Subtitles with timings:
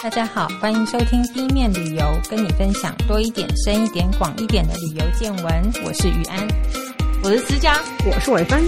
[0.00, 5.72] 大家好，欢迎收听 B 面旅游，跟你分享多一点、深一点、广一点的旅游见闻。
[5.84, 6.46] 我是于安，
[7.24, 7.74] 我是思佳，
[8.06, 8.62] 我是伟芬。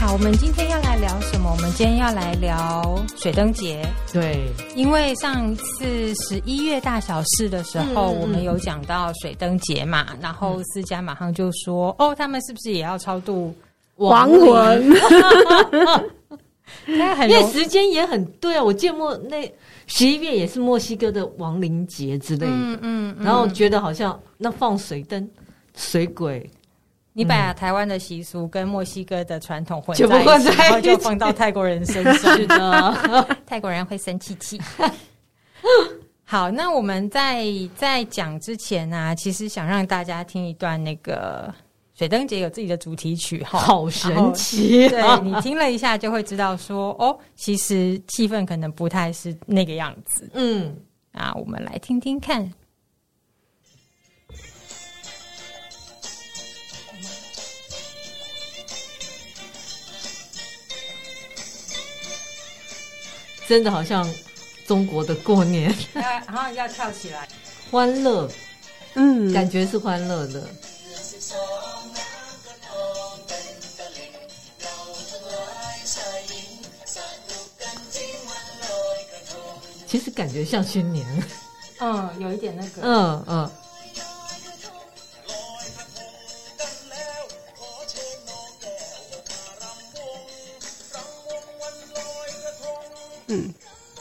[0.00, 1.52] 好，我们今天要来聊什么？
[1.52, 3.80] 我们今天要来聊水灯节。
[4.12, 13.54] 对，因为上次十一月大小事的时候，嗯、我们有讲到水灯节嘛，嗯、然后思佳马上就说：“哦，他们是不是也要超度
[13.98, 14.90] 亡魂？”
[17.28, 19.52] 因为时间也很对啊，我见墨那
[19.86, 25.28] 十一月也是墨西哥的亡灵节之类的，嗯嗯，然后觉得好像那放水灯、
[25.76, 26.48] 水鬼，
[27.12, 34.60] 你把台湾的习俗跟墨西哥的传统混在一起，然后就放到泰国人身上， 是的， 泰国人会生气气。
[36.24, 37.44] 好，那我们在
[37.76, 41.52] 在讲之前呢、啊，其实想让大家听一段那个。
[41.94, 44.88] 水灯节有自己的主题曲，好神奇！
[44.88, 50.28] 对，你听了一下就会知道说，说哦，其实气氛可能不太是那个样子。
[50.32, 50.74] 嗯，
[51.12, 52.50] 啊，我们来听听看。
[63.46, 64.08] 真的好像
[64.66, 67.28] 中国的过年，然后要跳起来，
[67.70, 68.26] 欢乐，
[68.94, 70.48] 嗯，感觉是欢乐的。
[79.92, 81.06] 其实感觉像新年，
[81.78, 83.50] 嗯，有一点那个，嗯嗯。
[93.26, 93.54] 嗯。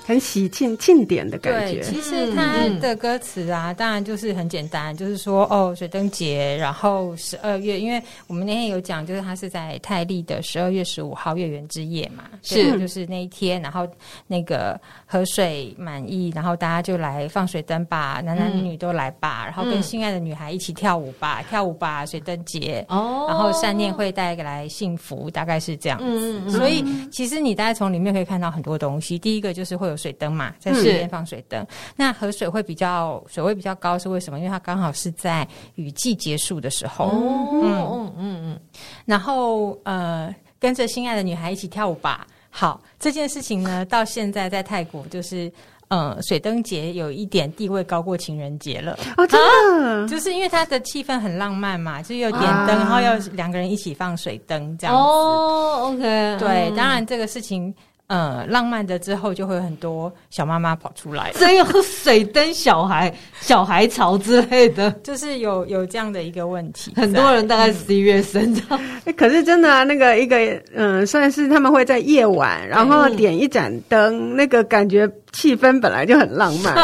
[0.06, 1.82] 很喜庆庆典的感觉。
[1.82, 13.88] 对，其实它的歌词啊，嗯、当然就是很简单，就是说哦，水灯节，然后十二月，因为我们那天有讲，就是它是在泰历的十二月十五号月圆之夜嘛，是，就是那一天，然后
[14.28, 26.42] 那个河水满溢，然后大家就来放水灯吧，男男女女都来吧，嗯、然后跟心爱的女孩一起跳舞吧，嗯、跳舞吧，水灯节，哦，然后善念会带来幸福，大概是这样子。
[26.46, 30.02] 嗯、所以其实你大概从里面可以看到很多东西，第一个就是会有。
[30.02, 31.64] 水灯嘛，在水边放水灯，
[31.96, 34.40] 那河水会比较水位比较高，是为什么？
[34.40, 37.06] 因为它刚好是在雨季结束的时候。
[37.06, 38.60] 哦、嗯嗯嗯嗯。
[39.06, 42.26] 然后呃，跟着心爱的女孩一起跳舞吧。
[42.50, 45.52] 好，这件事情呢，到现在在泰国就是
[45.90, 48.98] 呃，水灯节有一点地位高过情人节了。
[49.18, 55.00] 哦，真的、啊，就是因为它的气氛很浪漫嘛，就是有点灯，啊、然后要两个人一起放水灯这样子。
[55.00, 56.00] 哦，OK，
[56.40, 57.72] 对，嗯、当然这个事情。
[58.12, 66.92] 呃、嗯，浪漫的之后就会有很多小妈妈跑出来，真有水灯小孩、 小孩潮之类的，就是有有这样的一个问题。
[67.00, 68.62] 很多人大概十一月生的，
[69.06, 70.38] 嗯、 可是真的啊，那个一个
[70.76, 76.76] 嗯，算是他们会在夜晚，然后点一盏灯，嗯、那个感觉气氛本来就很浪漫。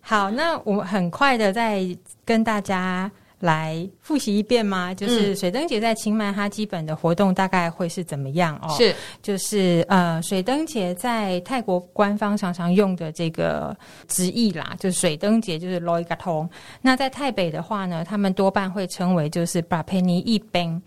[0.00, 1.84] 好，那我们很快的再
[2.24, 3.10] 跟大家。
[3.42, 4.94] 来复习一遍吗？
[4.94, 8.72] 就是水灯节在清迈，它基本的活动大概会是怎么样哦？
[8.78, 13.76] 是，就是呃，水灯节在泰国官方常常用的这个
[14.06, 16.48] 直译啦，就是水灯节就是 Loy Krathong。
[16.80, 20.80] 那在泰北的话呢，他们多半会称为就是 Prapeni Ipeng。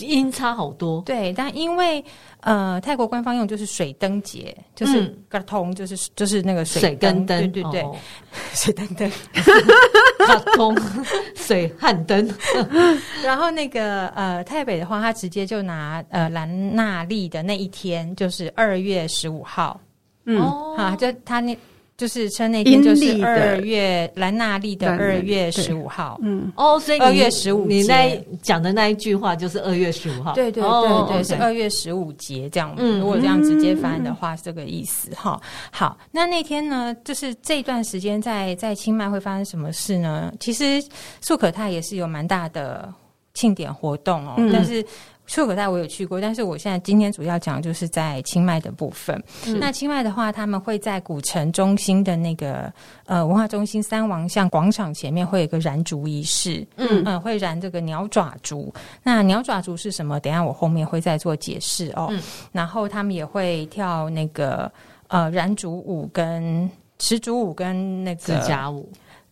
[0.00, 2.04] 音差好多，对，但因为
[2.40, 7.94] 呃，泰国官方用就是水灯节，就是嘎通，就是就是那个水灯灯，对对对，哦、
[8.52, 9.08] 水灯灯，
[10.26, 10.76] 嘎通
[11.36, 12.28] 水旱灯。
[13.22, 19.80] 然后那个呃，台北的话，他直接就拿呃兰纳利的那一天，就是二月十五号，
[20.24, 20.40] 嗯，
[20.76, 21.56] 好，就他那。
[21.96, 32.74] 就是称那天就是二月兰纳利的二月十五号，嗯，哦，所以二月十五，你那讲的那一句话就是二月十五号，对对对对，是二月十五节这样。
[32.76, 35.40] 嗯，如果这样直接翻的话，是这个意思哈。
[35.70, 40.30] 好，那那天呢，就是这段时间在在清迈会发生什么事呢？
[40.38, 40.82] 其实
[41.22, 42.92] 素可泰也是有蛮大的
[43.32, 44.84] 庆典活动哦，但是。
[45.26, 49.20] 素可泰我有去过，但是我现在今天主要讲就是在清迈的部分。
[49.46, 52.72] 嗯、那清迈的话，他们会在古城中心的那个
[53.06, 58.72] 呃文化中心三王像广场前面会有一个燃烛仪式，嗯嗯、呃，会燃这个鸟爪烛。
[59.02, 60.20] 那鸟爪烛是什么？
[60.20, 62.08] 等一下我后面会再做解释哦。
[62.10, 62.22] 嗯、
[62.52, 64.70] 然后他们也会跳那个
[65.08, 68.88] 呃燃烛舞跟持烛舞跟那个指甲舞。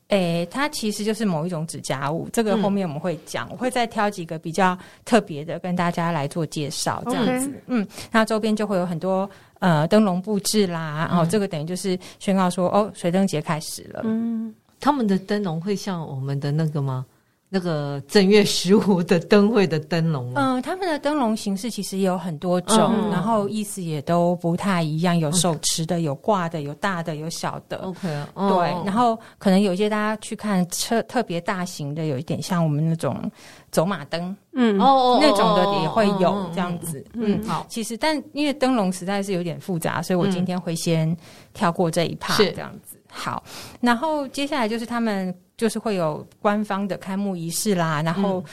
[0.09, 7.51] 诶、欸，它其实就是某一种指甲舞，这个后面我们会讲，嗯、我会再挑几个比较特别的跟大家来做介绍，这样子。
[7.67, 9.29] 嗯，那周边就会有很多
[9.61, 14.03] 呃灯笼布置啦，然后、嗯哦、这个等于就是宣告说，哦，水灯节开始了。
[14.05, 17.07] 嗯，他们的灯笼会像我们的那个吗？
[17.49, 27.77] 那个正月十五的灯会的灯笼，嗯，他们的灯笼形式其实也有很多种，嗯、然后意思也都不太一样，有手持的，有挂的，有大的，有小的。
[27.77, 33.31] OK，对，然后可能有一些大家去看车特别大型的，有一点像我们那种
[33.71, 37.05] 走马灯，嗯，哦，那种的也会有这样子。
[37.13, 41.17] 嗯，好，其实但因为灯笼实在是有点复杂，所以我今天会先
[41.53, 42.99] 跳过这一趴，这样子。
[43.09, 43.45] 好，
[43.81, 45.33] 然后接下来就是他们。
[45.57, 48.45] 就是会有官方的开幕仪式啦，然后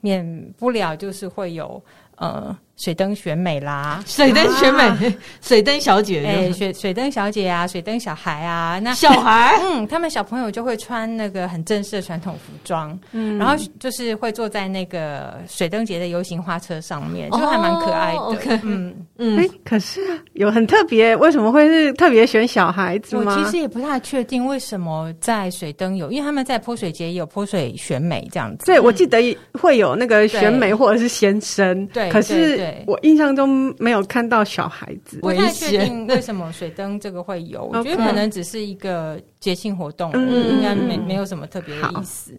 [0.00, 1.82] 免不了就是会有
[2.18, 2.56] 呃。
[2.78, 4.98] 水灯选美啦，水灯选美，啊、
[5.42, 18.94] 水灯小姐，哎、欸，水水灯小姐啊，水灯小孩啊，那小孩， 嗯，他们小朋友就会穿那个很正式的传统服装，嗯，然后就是会坐在那个水灯节的游行花车上面，就还蛮可爱的，哦 okay、嗯。
[19.16, 19.36] 嗯。
[19.40, 20.00] 哎、欸，可是
[20.34, 23.34] 有很特别，为什么会是特别选小孩子吗？
[23.36, 28.66] 我其实也不太确定为什么在水灯有，因为他们在泼水节也有泼水选美这样子。
[28.66, 32.74] 对，我记得会有那个选美或者是先生，对，可是。
[32.86, 42.32] 我印象中没有看到小孩子，不太确定为什么水灯这个会有， 我觉得可能只是一个节庆活动，应该没没有什么特别的意思。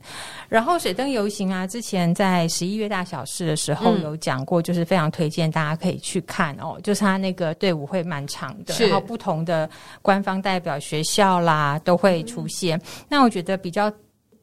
[0.47, 9.69] 然后水灯游行啊，之前在十一月大小事的时候有讲过，就是非常推荐大家可以去看哦，就是他那个队伍会蛮长的，然后不同的
[10.01, 12.81] 官方代表、学校啦都会出现。
[13.07, 13.91] 那我觉得比较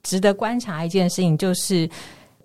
[0.03, 1.89] 值得观察一件事情就是。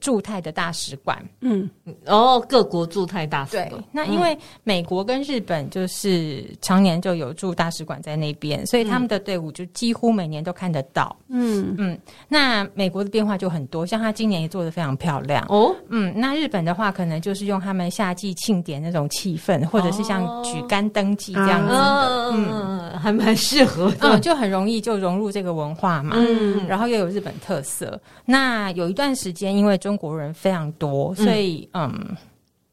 [0.02, 1.70] 驻泰的大使馆，嗯，
[2.08, 3.70] 哦，各国驻泰大使馆。
[3.70, 11.16] 对，那因为美国跟日本就是常年就有驻大使馆在那边，所以他们的队伍就几乎每年都看得到。
[11.30, 15.74] 嗯嗯，那美国的变化就很多，像他今年也做的非常漂亮哦。
[15.90, 26.16] 嗯，那日本的话，可能就是用他们夏季庆典那种气氛，或者是像举竿登祭这样子的，哦、嗯，还蛮适合的，嗯，就很容易就融入这个文化嘛。
[26.18, 28.00] 嗯，然后又有日本特色。
[28.26, 32.18] 那有一段时间，因为中中国人非常多，所以嗯，嗯，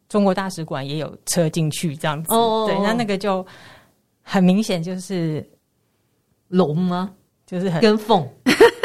[0.09, 2.33] 中国大使馆也有车进去这样子。
[2.33, 3.45] 哦，对，那那个就
[4.23, 5.45] 很明显就是
[6.47, 7.13] 龙吗？
[7.45, 8.25] 就是很跟凤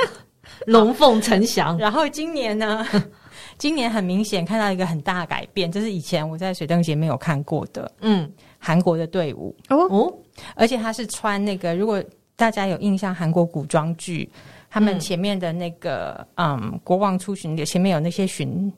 [0.66, 1.78] 龙凤呈祥。
[1.78, 2.84] 然后今年呢，
[3.60, 7.92] 今年很明显看到一个很大的改变，就是以前我在水灯节没有看过的。
[8.02, 8.28] 嗯，
[8.58, 10.12] 韩国的队伍哦，
[10.56, 12.04] 而且他是穿那个，如果
[12.36, 14.28] 大家有印象，韩国古装剧。
[14.74, 18.74] 他们前面的那个嗯，嗯，国王出巡的前面有那些巡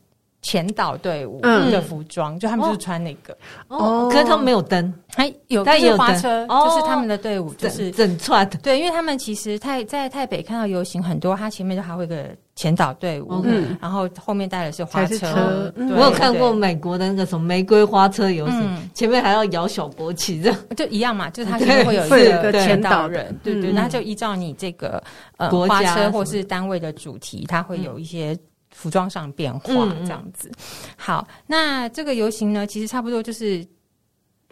[0.45, 3.36] 前导队伍的服装，嗯、就他们就是穿那个。
[3.68, 8.47] 哦，哦，可是他们没有灯，还有但有花车，就是他们的队伍就是整，串。
[8.51, 12.27] 的，对，因为他们其实太在台北看到游行很多，他前面就还会有个。
[12.57, 15.18] 前导队伍，嗯，然后后面带的是花车。
[15.18, 15.74] 车。
[15.75, 20.57] 对我有看过美国的那个什么玫瑰花车游行，嗯、前面还要摇小国旗，这样。
[20.74, 25.03] 就一样嘛，就是他前面会有一个前导人，对对，那就依照你这个
[25.36, 28.33] 呃花车或是单位的主题，他会有一些
[28.75, 29.74] 服装上变化
[30.04, 30.51] 这样子。
[30.98, 33.66] 好，那这个游行呢，其实差不多就是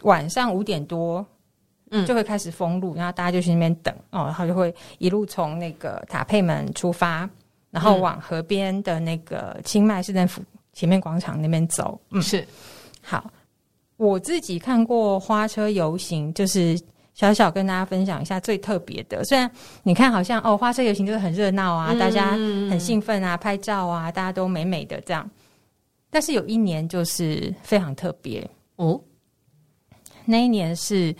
[0.02, 1.24] 晚上五点多，
[1.90, 7.28] 嗯，就会开始封路，然后大家就去那边等哦，然后就会一路从那个塔佩门出发。
[7.70, 10.40] 然后往河边的那个清迈市政府
[10.74, 12.46] 前面广场那边走，嗯，是
[13.02, 13.28] 好。
[13.96, 16.80] 我自己看过花车游行，就是
[17.14, 19.24] 小小跟大家分享一下最特别的。
[19.24, 19.50] 虽然
[19.82, 25.28] 你看好像哦，花车游行就是很热闹啊，大家很兴奋啊，拍照啊，大家都美美的这样。
[26.10, 28.46] 但是有一年就是非常特别
[28.76, 29.00] 哦，
[30.24, 31.14] 那一年是。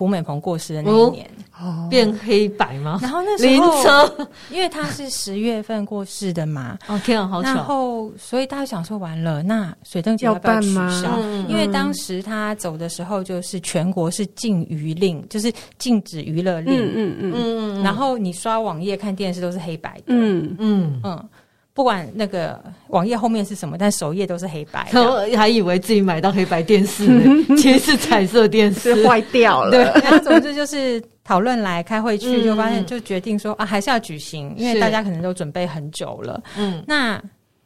[0.00, 1.30] 胡美鹏过世的那一年，
[1.60, 2.98] 哦，变黑白吗？
[3.02, 7.48] 然后那时候， 因为他是十月份过世的嘛，哦天啊，好巧！
[7.54, 11.18] 然后，所以大家想说，完了，那水灯节要不要取消？
[11.50, 17.82] 因为当时他走的时候，就是全国是禁娱令，就是禁止娱乐令，嗯嗯嗯嗯。
[17.82, 21.28] 然后你刷网页、看电视都是黑白的，嗯嗯嗯。
[21.72, 24.88] 不管那个网页后面是什么，但首页都是黑白。
[24.90, 27.06] 他还以为自己买到黑白电视，
[27.56, 29.70] 其实是彩色电视坏掉了。
[29.70, 36.42] 对，然后总之就是讨论来开会去，就发现就决定说啊，还是要举行，因为大家可能都准备很久了。
[36.56, 37.22] 嗯，那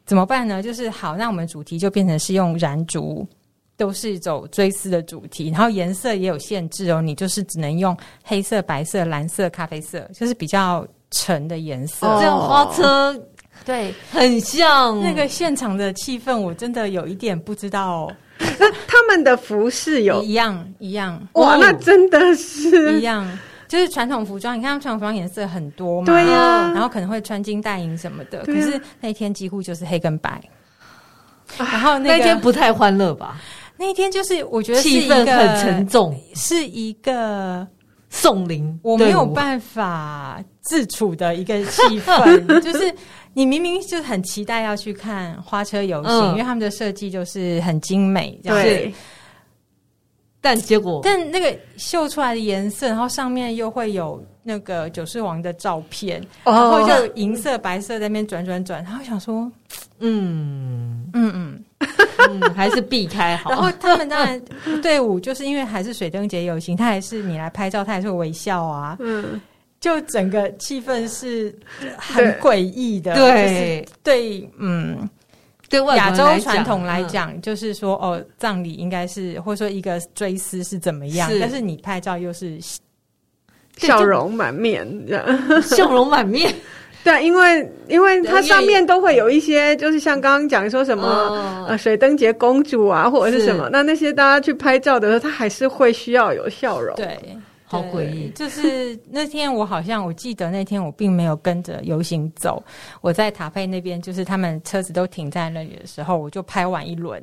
[0.06, 0.62] 怎么办呢？
[0.62, 3.26] 就是好，那我们主题就变成是用燃烛，
[3.76, 12.06] 都是走追思的主题，然后颜色也有限制哦，你就是只能用黑色、白色、蓝色、咖啡色，就是比较沉的颜色。
[12.18, 13.18] 这样花车。
[13.64, 18.10] 对，很像那个现场的气氛，我真的有一点不知道。
[18.58, 21.56] 那他们的服饰有一样一样哇？
[21.56, 23.26] 那真的是一样，
[23.68, 24.58] 就是传统服装。
[24.58, 28.44] 你看，传统服装颜色很多嘛，对呀，然后可能会穿金戴银什么的。
[28.44, 30.42] 可是那天几乎就是黑跟白。
[31.56, 33.40] 然后那天不太欢乐吧？
[33.78, 37.66] 那一天就是我觉得气氛很沉重，是一个
[38.10, 42.94] 送灵，我没有办法自处的一个气氛， 就是。
[43.34, 46.30] 你明明就很期待要去看花车游行，嗯。
[46.30, 48.58] 因为他们的设计就是很精美，这样。
[48.58, 48.64] 子。
[48.64, 48.94] 对，
[50.40, 51.00] 但结果？
[51.04, 56.52] 但那个秀出来的颜色，然后上面又会有那个九世王的照片，哦。
[56.52, 59.50] 然后就银色、白色在那边转转转，然后想说，
[59.98, 61.10] 嗯。
[61.12, 61.64] 嗯嗯。
[62.26, 63.50] 嗯，还是避开好。
[63.52, 64.40] 然后他们当然
[64.80, 69.38] 队伍就是因为还是水灯节游行，他还是你来拍照，他还是会微笑啊，嗯，
[69.84, 71.54] 就整个气氛是
[71.98, 73.14] 很诡异的。
[73.14, 75.06] 对对，嗯，
[75.68, 82.58] 对亚洲传统来嗯讲，就是说哦，葬礼应该是或者说一个追思是怎么样，是但是你拍照又是
[83.76, 84.88] 笑容满面。
[85.60, 86.50] 笑容满面，
[87.04, 96.96] 对啊，因为因为它上面都会有一些，就是像刚刚讲说什么、哦呃水灯节公主啊，或者是什么，那那些大家去拍照的时候，他还是会需要有笑容。
[96.96, 97.18] 对。
[97.64, 102.62] 好对诡异就是那天我好像我记得那天我并没有跟着游行走，
[103.00, 107.22] 我在塔佩那边，就是他们车子都停在那里的时候，我就拍完一轮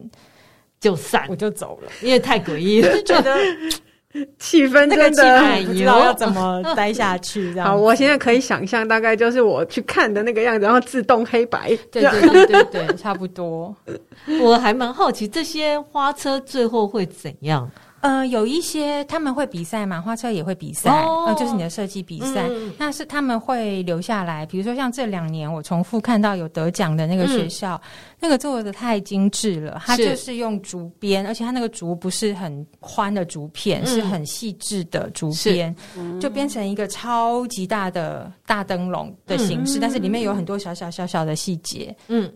[0.79, 3.35] 就散我，就走了，因为太诡异了，就觉得
[4.39, 7.53] 气氛那个真的气氛不知道要怎么待下去。
[7.53, 11.69] 这样好，我现在可以想象，大概就是我去看的那个样子，然后自动黑白。
[11.89, 13.73] 对对对对对，差不多。
[14.41, 17.71] 我还蛮好奇这些花车最后会怎样。
[18.01, 21.25] 呃，有一些他们会比赛嘛，花车也会比赛，哦。
[21.27, 22.73] 呃，就是你的设计比赛，嗯。
[22.77, 24.45] 那是他们会留下来。
[24.45, 27.79] 比如说像这两年我重复看到有得奖的那个学校，
[28.19, 33.87] 那个做的太精致了，它就是用竹编，而且它那个竹不是很宽的竹片，嗯。
[33.87, 35.75] 是很细致的竹编，
[36.19, 41.95] 就变成一个超级大的大灯笼的形式，但是里面有很多小小小小的细节。
[42.07, 42.31] 嗯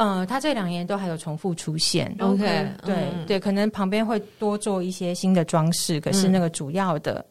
[0.00, 2.10] 呃，他这两年都还有重复出现。
[2.20, 2.38] ，OK，
[2.82, 7.22] 对、嗯对，可能旁边会多做一些新的装饰，可是那个主要的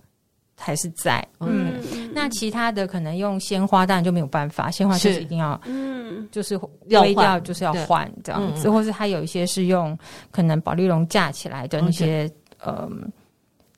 [0.56, 1.28] 还是在。
[1.40, 1.74] 嗯，
[2.14, 6.60] 那其他的可能用鲜花，当然就没有办法，鲜花就是是一定要，嗯，就是
[6.90, 9.98] 要微掉，换就是要对换这样子，嗯或是它有一些是用
[10.30, 12.30] 可能保丽龙架起来的那些，
[12.64, 13.12] 嗯。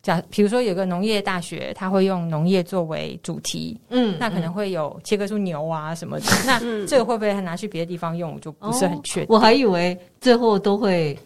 [0.01, 6.25] 假比如说有个农业大学，它会用农业作为主题，嗯那可能会有切割出牛啊什么的。
[6.45, 9.27] 那这个会不会拿去别的地方用，我就不是很确定。
[9.29, 11.17] 我还以为最后都会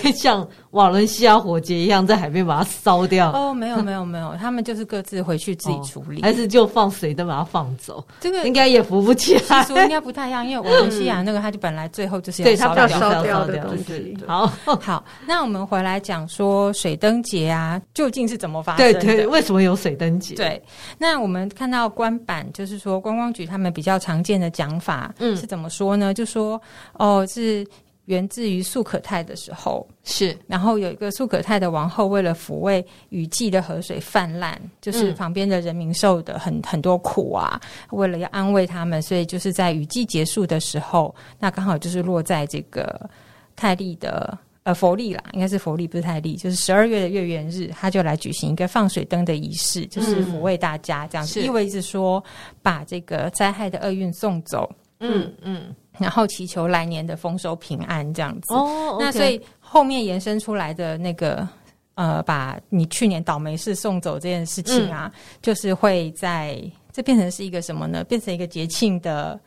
[0.14, 6.22] 像瓦伦西亚火节一样，在海边把它烧掉，哦，没有没有没有，他们就是各自回去自己处理。
[6.22, 8.04] 还是就放水灯把它放走？
[8.20, 9.66] 这个应该也扶不起来。
[9.68, 12.88] 应该不太一样，因为瓦伦西亚那个，它就本来最后就是要，烧掉。
[12.88, 14.46] 烧烧掉的掉东西好，
[14.80, 19.00] 好，那我们回来讲说水灯节啊，究竟是怎么发生的？
[19.00, 20.34] 对对，为什么有水灯节？
[20.34, 20.62] 对，
[20.98, 26.12] 那我们看到官版，就是说观光局他们比较常见的讲法，嗯是怎么说呢？
[26.12, 26.60] 就说
[26.94, 27.66] 哦，是
[28.12, 30.36] 源自于素可泰的时候，是。
[30.46, 43.10] 然后有一个素可泰的王后，为了抚慰雨季的河水泛滥，就是旁边的人民受的很很多苦啊，为了要安慰他们，所以就是在雨季结束的时候，那刚好就是落在这个
[43.56, 44.38] 泰利的。
[44.64, 51.44] 呃，佛利啦，应该是佛利，不是泰利，就是十二月的月圆日，他就来举行一个放水灯的仪式，就是抚慰大家，这样子，是。
[51.44, 52.22] 意味着说
[52.62, 58.54] 把这个灾害的厄运送走，嗯嗯然后祈求来年的丰收平安，这样子。
[58.54, 61.46] 哦那所以后面延伸出来的那个
[61.94, 66.58] 呃，把你去年倒霉事送走这件事情啊，就是会在
[66.90, 68.02] 这变成是一个什么呢？
[68.04, 69.38] 变成一个节庆的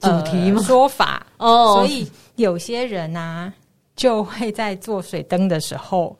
[0.00, 3.52] 主题说法哦所以有些人啊，
[3.94, 6.18] 就会在做水灯的时候，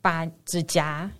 [0.00, 1.10] 把指甲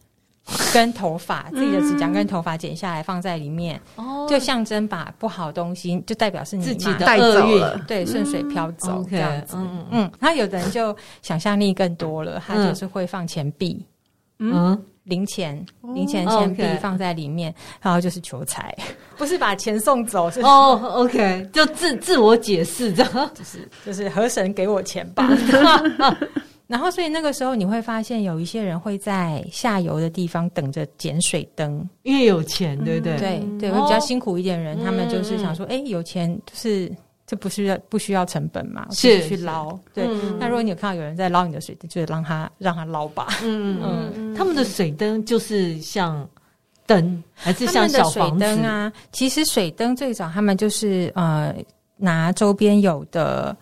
[0.75, 4.27] 跟头发自己的指甲跟头发剪下来放在里面，哦。
[4.29, 7.61] 就象征把不好东西，就代表是你自己的厄运。
[7.61, 7.81] 了。
[7.89, 9.57] 对顺水飘走这样子。
[9.57, 9.87] 嗯。
[9.91, 13.85] 嗯，那有的人就想象力更多了，他就是会放钱币、
[14.39, 14.81] 嗯？
[15.05, 15.65] 零钱、
[15.95, 18.73] 零钱哦钱币放在里面，然后就是求财，
[19.17, 23.13] 不是把钱送走，是哦，OK，就自自我解释这样。
[23.35, 25.27] 就是就是河神给我钱吧。
[26.71, 31.85] 然后，所以那个时候你会发现，有一些人会在下游的地方等着捡水灯。
[32.05, 33.19] 因为有钱，对不对？
[33.19, 36.89] 对对，哦会比较辛苦一点的人，他们就是嗯想说，哎，有钱就是
[37.27, 39.77] 这不是要不需要成本嘛，是去捞。
[39.93, 43.27] 对，嗯那如果你有看到有人在捞你的水灯，就是让他让他捞吧。
[43.43, 46.25] 嗯嗯嗯，他们的水灯就是像
[46.87, 48.63] 灯，还是像小房子灯？
[48.63, 51.53] 啊，其实水灯最早他们就是呃
[51.97, 53.57] 拿周边有的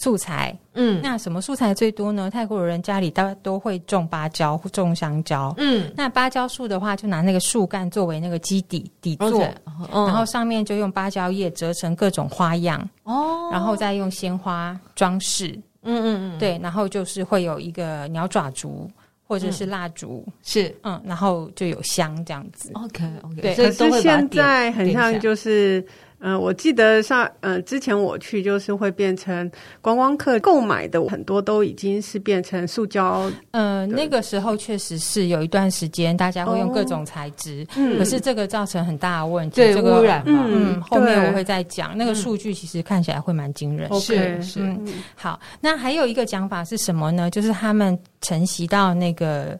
[0.00, 0.56] 素材。
[0.74, 2.30] 嗯那什么素材最多呢？
[2.30, 5.52] 泰国人家里大都会种芭蕉、种香蕉。
[5.58, 9.46] 嗯，那芭蕉树的话，就拿那个树干作为那个基底底座
[9.92, 15.48] 然后上面就用芭蕉叶折成各种花样，哦，然后再用鲜花装饰。
[15.82, 18.90] 嗯嗯嗯，对，然后就是会有一个鸟爪竹
[19.26, 22.70] 或者是蜡烛，是嗯然后就有香这样子。
[22.74, 25.84] OK OK，对可是现在很像就是
[26.20, 29.50] 嗯、呃，我记得上，呃，之前我去就是会变成
[29.80, 33.30] 观光客购买的很多都已经是变成塑胶。
[33.52, 40.44] 呃，那个时候确实是有一段时间大家会用各种材质，哦、可是这个造成很大的问题，对、这个、污染嘛。
[40.46, 43.88] 嗯，后面我会再讲，那个数据其实看起来会蛮惊人。
[44.00, 47.30] 是、是，嗯，好，那还有一个讲法是什么呢？
[47.30, 49.58] 就是他们承袭到那个。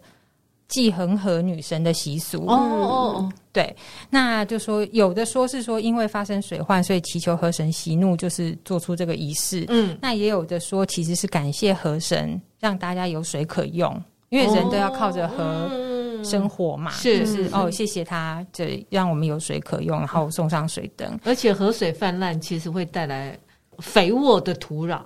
[0.70, 3.76] 祭恒河女神的习俗哦哦，对，
[4.08, 9.66] 那就说有的说是说因为发生水患，所以祈求河神息怒，就是做出这个仪式。
[9.68, 15.68] 嗯，那也有的说其实是感谢河神，让大家有水可用，因为人都要靠着河
[16.24, 21.18] 生活嘛，是、是哦，谢谢他，就让我们有水可用，然后送上水灯。
[21.24, 23.36] 而且河水泛滥其实会带来
[23.78, 25.00] 肥沃的土壤。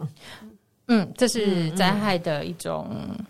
[0.87, 2.87] 嗯，这是灾害的一种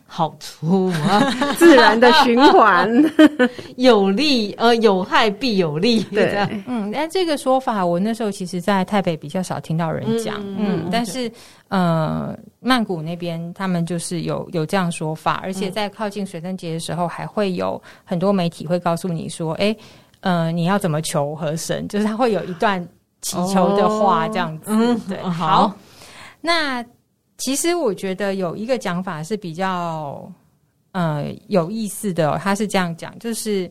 [0.06, 1.20] 好处啊，
[1.56, 2.90] 自然的循环，
[3.76, 6.02] 有利呃有害必有利。
[6.04, 6.34] 对，
[6.66, 11.30] 嗯，但这个说法我那时候其实，在台北比较少听到人讲，嗯，嗯，但是
[11.68, 19.74] 呃，曼谷那边他们就是有有这样说法，而且在靠近水灯节的时候，还会有很多媒体会告诉你说，哎，
[20.22, 22.84] 呃，你要怎么求河神，就是他会有一段
[23.20, 25.72] 祈求的话，这样子，嗯，对，好，
[26.40, 26.84] 那。
[27.36, 30.30] 其实我觉得有一个讲法是比较
[30.92, 33.70] 呃有意思的哦，他是这样讲，就是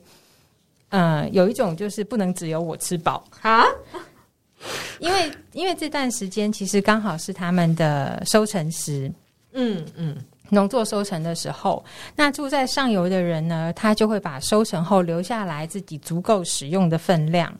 [0.90, 3.24] 呃有一种就是不能只有我吃饱。
[3.42, 3.64] 啊，
[5.00, 9.12] 因为因为这段时间其实刚好是他们的收成时，
[9.54, 10.18] 嗯嗯，
[10.50, 11.84] 农作收成的时候，
[12.16, 17.54] 那住在上游的人呢，他就会把收成后留下来自己足够使用的分量。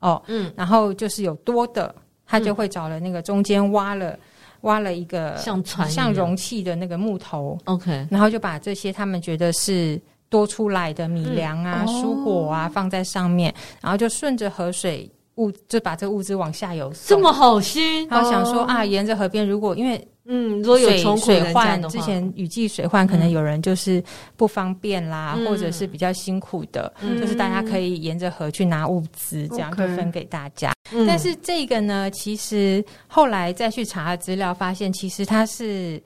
[0.00, 1.94] 哦，嗯，然后就是有多的，
[2.26, 4.18] 他就会找了那个中间挖了。
[4.64, 17.16] 挖了一个像船像容器的那个木头，OK，然后就把这些他们觉得是多出来的米粮啊、嗯、蔬果啊放在上面，然后就顺着河水物就把这物资往下游送。
[17.16, 20.06] 这么好心，然后想说、哦、啊，沿着河边如果因为。
[20.26, 24.02] 嗯，如果有水水患，之前雨季水患，可能有人就是
[24.36, 30.72] 不方便啦，嗯、或者是比较辛苦的，嗯、就是大家可以沿着河去拿物资，这样就分给大家。
[30.92, 36.02] 嗯、但是这个呢，其实后来再去查资料，发现其实它是。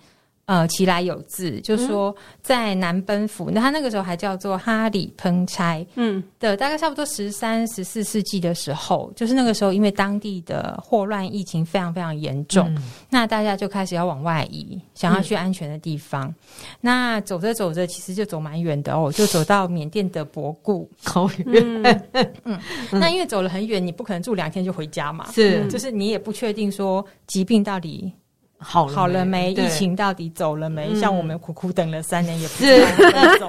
[0.49, 16.29] 呃，其来有字，就是说在南奔府，那他那个时候还叫做哈里烹差，嗯，的大概差不多十三、十四世纪的时候，就是那个时候，因为当地的霍乱疫情非常非常严重，嗯、那大家就开始要往外移，想要去安全的地方。
[16.29, 16.35] 嗯、
[16.81, 21.83] 那走着走着，其实就走蛮远的哦，就走到缅甸的博固，好远。
[22.45, 22.59] 嗯，
[22.93, 28.11] 那因为走了很远，你不可能住两天就回家嘛，是，就是你也不确定说疾病到底。
[28.59, 29.53] 好了好了没？
[29.53, 30.89] 疫情到底走了没？
[30.89, 33.49] 对像我们苦苦等了三年，也不知道那种。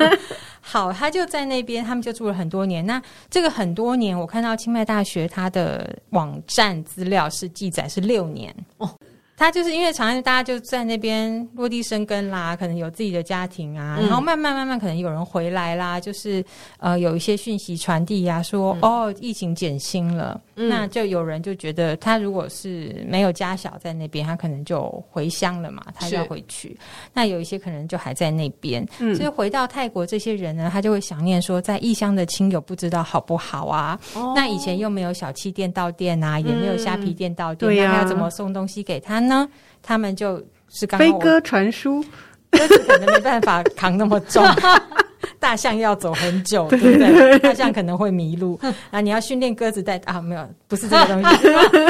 [0.62, 2.86] 好，他就在那边，他们就住了很多年。
[2.86, 8.90] 那这个很多年，我看到清迈大学它的网站资料是记载是六年哦。
[9.36, 16.44] 他就是因为常常大家就在那边落地生根啦，可能有自己的家庭啊，嗯、然后慢慢慢慢可能有人回来啦，就是
[16.78, 26.78] 呃有一些讯息传递呀，说、嗯、哦疫情减轻了，嗯、那就有人就觉得他如果是没有家小在那边，他可能就回乡了嘛，他要回去。
[27.14, 33.98] 那有一些可能就还在那边，嗯、所以回到泰国这些人呢，他就会想念说，在异乡的亲友不知道好不好啊？
[34.16, 39.30] 哦、那以前又没有小气店到店啊，也没有虾皮店到店，嗯、那要怎么送东西给他呢？
[39.30, 39.48] 呢，
[39.84, 42.04] 他们就是刚刚飞鸽传书，
[42.50, 44.44] 可能没办法扛那么重，
[45.40, 47.40] 大象要走很久，对不对？
[47.40, 48.60] 大象可能会迷路
[48.92, 49.00] 啊！
[49.02, 50.22] 你要训练鸽子带啊？
[50.22, 51.38] 没有，不是这个东西。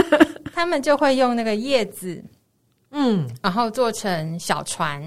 [0.54, 2.24] 他们就会用那个叶子，
[2.92, 5.02] 嗯，然后做成小船，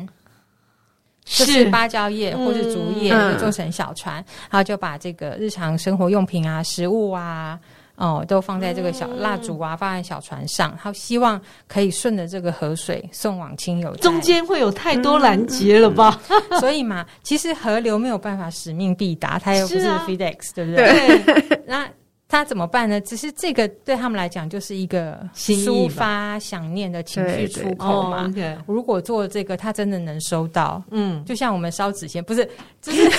[1.24, 7.58] 是就是芭蕉叶或者竹叶，就做成小船，嗯、然后就把这个日常生活用品啊、食物啊。
[8.02, 13.94] 哦，都放在这个小蜡烛啊，放在小船上，他希望可以顺着这个河水送往亲友。
[13.96, 16.20] 中间会有太多拦截了吧？
[16.58, 21.22] 所以嘛，其实河流没有办法使命必达，它又不是 FedEx，是、啊、对不对？
[21.22, 21.62] 对。
[21.64, 21.88] 那
[22.26, 23.00] 他怎么办呢？
[23.00, 28.24] 只是这个对他们来讲就是一个抒发想念的情绪出口嘛。
[28.24, 28.62] 对对 oh, okay.
[28.66, 30.82] 如果做这个，他真的能收到。
[30.90, 33.08] 嗯，就像我们烧纸钱，不是，就是。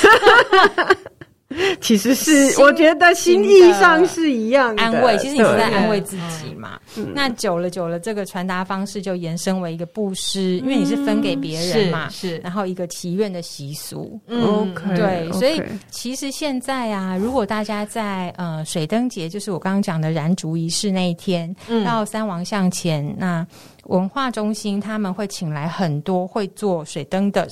[1.82, 5.18] 其实是，我觉得心意上是一样的安慰。
[5.18, 6.80] 其实你是在安慰自己嘛。
[6.96, 12.08] 对那久了久了，这个传达方式就延伸为一个布施，嗯、因为你是分给别人嘛。
[12.10, 14.20] 是，是然后一个祈愿的习俗。
[14.28, 15.32] 嗯，OK，对。
[15.34, 23.46] 所以其实现在啊，如果大家在呃水灯节，就是我刚刚讲的燃烛仪式那一天，嗯、到三王像前，那
[23.86, 27.48] 文化中心他们会请来很多会做水灯的。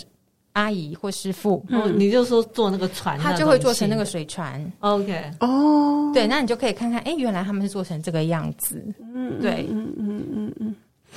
[0.54, 4.62] 阿姨或师傅，嗯，你就说坐那个船，他就会做成那个水船。
[4.82, 8.84] OK，哦，对，那你就可以看看，哎，原来他们是做成这个样子。
[9.16, 10.76] 嗯，对，嗯嗯嗯嗯，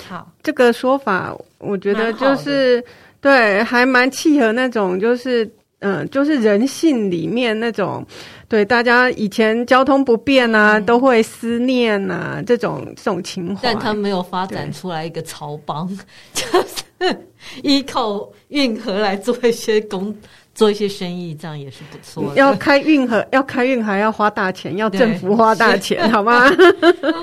[0.09, 2.85] 好，这个说法我觉得就是
[3.21, 8.07] 对，还蛮契合那种，就是嗯，就是人性里面那种，
[8.49, 15.89] 对，大家以前交通不便啊，都会思念啊，这种这种情怀，但他没有发展出来一个潮帮，
[16.33, 16.84] 就是。
[17.63, 20.17] 依靠运河来做一些工，
[20.55, 22.37] 做一些生意，这样也是不错的。
[22.37, 26.49] 要开运河， 要开运河，要花大钱，要政府花大钱，好吗？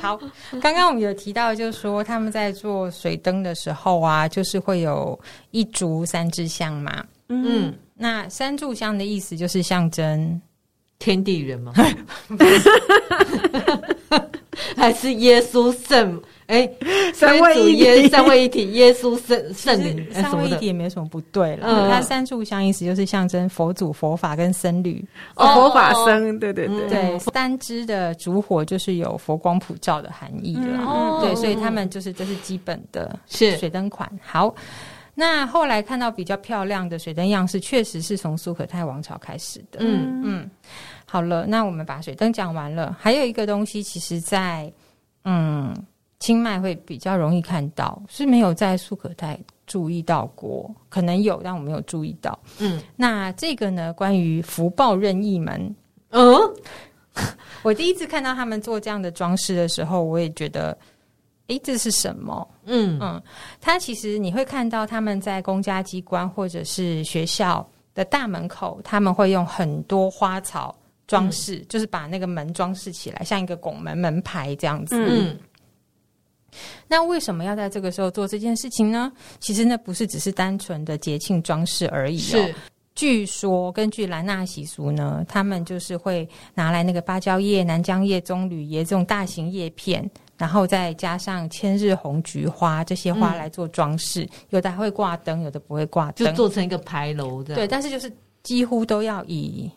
[0.02, 0.20] 好，
[0.62, 5.20] 刚刚我们有提到，就是说他们在做水灯的时候啊，就是会有
[5.52, 7.04] 一烛三支香嘛。
[7.30, 10.42] 嗯，那三炷香的意思就是象征
[11.00, 11.74] 天地人吗？
[14.76, 16.22] 还是耶稣圣？
[16.52, 16.70] 哎，
[17.16, 21.66] 三位一体，三位一体，耶稣圣圣灵，三位一体也没什么不对了。
[21.66, 25.02] 嗯，它三柱香意思就是象征佛祖、佛法跟僧侣，
[25.36, 30.84] 哦，佛法僧，对对对对，三支的烛火就是有佛光普照的含义了。
[30.86, 34.12] 哦，对，所以他们就是这是基本的是水灯款。
[34.22, 34.54] 好，
[35.16, 39.80] 那后来看到比较漂亮的水灯样式，确实是从苏可泰王朝开始的。
[39.80, 40.50] 嗯嗯，
[41.06, 44.70] 好了，那我们把水灯讲完了，还有一个东西，其实在
[45.24, 45.74] 嗯。
[46.22, 52.38] 清迈会比较容易看到，是没有在素可泰注意到过，可能有，但我没有注意到。
[52.60, 53.92] 嗯，那这个呢？
[53.94, 55.76] 关于福报任意门，
[56.12, 56.38] 嗯，
[57.64, 60.78] 我第一次看到他们做这样的装饰的时候，我也觉得，
[61.48, 62.48] 诶，这是什么？
[62.66, 63.20] 嗯嗯，
[63.60, 70.76] 它其实你会看到他们在公家机关或者是学校的大门口，他们会用很多花草
[71.08, 74.96] 装饰，嗯、就是把那个门装饰起来，像一个拱门门牌这样子。
[75.10, 75.36] 嗯。
[76.88, 79.12] 那为什么要在这个时候做这件事情呢？
[79.40, 82.22] 其实那不是只是单纯的节庆装饰而已
[82.94, 94.24] 据说根据兰纳习俗呢，他们就是会拿来那个芭蕉叶、南姜叶、棕榈叶这种大型叶片，然后再加上千日红、菊花这些花来做装饰。
[94.24, 97.56] 嗯、有的还会挂灯，有的不会挂灯，就做成一个牌楼的。
[97.56, 98.12] 对，但是就是
[98.44, 99.72] 几乎都要以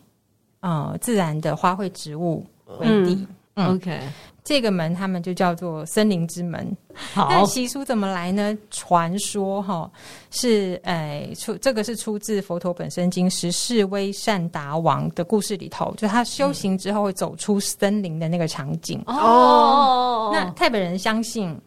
[0.59, 2.45] 呃自然的花卉植物
[2.79, 3.13] 为底。
[3.13, 3.99] 嗯、OK。
[4.43, 6.77] 这个门他们就叫做森林之门。
[6.93, 8.55] 好，那习俗怎么来呢？
[8.69, 9.89] 传说哈
[10.29, 19.01] 是诶出这个是出自佛陀本身经十世威善达王的故事里头，就他修行之后会走出森林的那个场景。
[19.07, 21.59] 哦，那泰北人相信，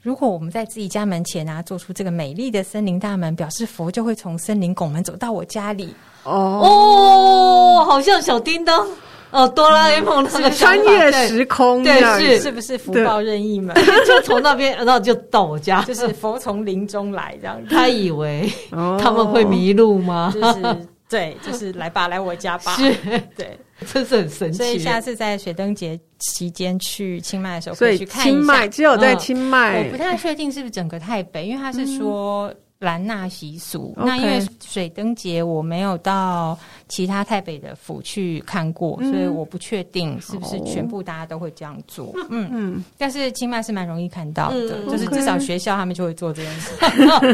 [0.00, 5.94] 如果我们在自己家门前啊做出这个美丽的森林大门，表示佛就会从森林拱门走到我家里。
[6.22, 8.88] 哦，哦，好像小叮当。
[9.30, 13.76] 哦，哆啦 A 梦那个穿越时空，对，是是不是福报任意门？
[14.06, 17.60] 就从那边，然后就到我家， 就是佛从林中来这样。
[17.68, 20.32] 他以为他们会迷路吗？
[20.34, 20.76] 就是
[21.08, 22.74] 对，就是来吧，来我家吧。
[22.76, 22.94] 是，
[23.36, 23.58] 对，
[23.92, 24.58] 真是很神奇。
[24.58, 28.30] 所以下次在水灯节期间去清迈的时候，可以去看一下。
[28.30, 32.52] 清迈只有在清迈，我不太确定是不是整个台北，因为他是说。
[32.80, 42.06] 兰纳习俗那因为水灯节我没有到其他泰北的府去看过，嗯、所以我不确定是不是全部大家都会这样做。
[42.06, 46.72] 哦、嗯嗯，但是清迈是蛮容易看到的，嗯、就是至少学校他们就会做这件事。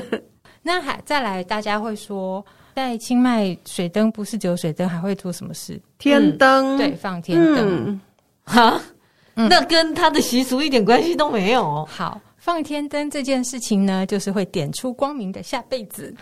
[0.63, 2.43] 那还再来，大家会说，
[2.75, 5.79] 在清迈水灯不是只有水灯，还会做什么事？
[5.99, 8.01] 天灯灯、嗯，对，放天灯。
[8.45, 8.81] 哈、
[9.35, 11.85] 嗯，那跟他的习俗一点关系都没有。
[11.85, 12.19] 好。
[12.45, 16.15] 放天灯这件事情呢，就是会点出光明的下辈子，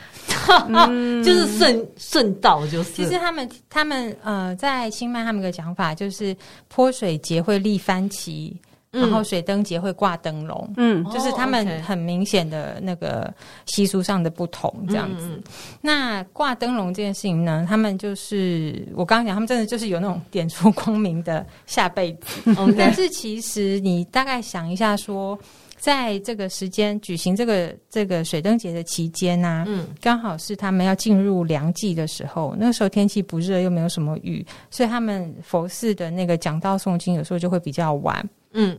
[1.24, 2.92] 就是顺顺道就是。
[2.92, 6.36] 其实他们他们呃，在清迈他们的讲法就是
[6.68, 8.56] 泼水节会立番旗，
[8.92, 13.34] 嗯、然后水灯节会挂灯笼，嗯，就是他们很明显的那个
[13.66, 15.26] 习俗上的不同这样子。
[15.26, 15.42] 嗯、
[15.80, 22.54] 那挂灯笼这件事情呢，他们就是我刚刚讲，他们真的就是有那种点出光明的下辈子。
[22.78, 25.36] 但是其实你大概想一下说。
[25.82, 38.78] 在这个时间举行这个这个水灯节的期间呢、啊，嗯，刚好是他们要进入凉季的时候，那个时候天气不热，又没有什么雨，所以他们佛寺的那个讲道诵经有时候就会比较晚，嗯，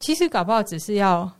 [0.00, 1.30] 其实搞不好只是要。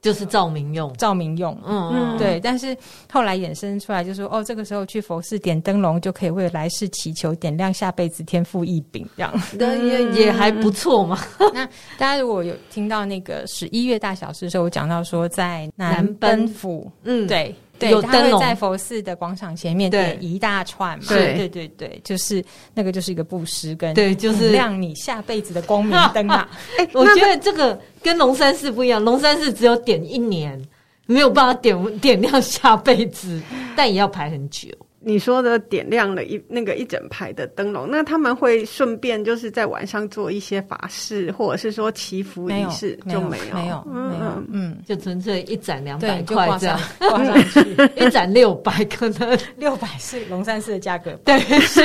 [0.00, 2.38] 就是照明用，照明用，嗯嗯，对。
[2.40, 2.76] 但是
[3.12, 11.18] 后来衍生出来，就说哦，这个时候去佛寺点灯笼，就可以为来世祈求，点亮下辈子天赋异禀，这样，那也也还不错嘛。
[11.52, 11.66] 那
[11.98, 17.54] 大家如果有听到那个十一月大小事的时候，我讲到说在南奔府，嗯，对。
[17.78, 26.48] 对，他会在佛寺的广场前面点一大串嘛，对对对对，就是那个就是一个布施跟对，就是亮你下辈子的光明灯啊！
[26.78, 30.60] 哎， 我觉得这个跟龙山寺不一样，龙山寺只有点一年，
[31.06, 33.40] 没有办法点点亮下辈子，
[33.76, 34.68] 但也要排很久。
[35.00, 43.54] 你说的点亮了一那个一整排的灯笼，那他们会顺便就是在晚上做一些法事，或者是说祈福仪式，就没有。
[43.54, 46.80] 没有没有，嗯，就纯粹一盏两百块这样。
[46.98, 47.60] 挂上去，
[47.96, 49.38] 一盏六百，可能。
[49.56, 51.82] 六百是龙山寺的价格，对，是。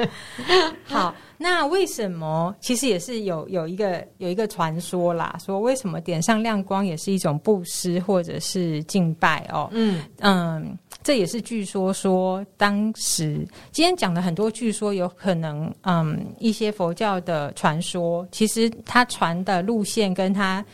[0.84, 1.14] 好。
[1.38, 2.56] 那为什么？
[2.62, 9.68] 其实也是有有一个有一个传说啦，说为什么点上亮光也是一种布施或者是敬拜哦？
[9.72, 10.02] 嗯。
[10.20, 20.64] 嗯，这也是据说说当时今天讲的很多据说有可能，嗯，一些佛教的传说，其实它传的路线跟它。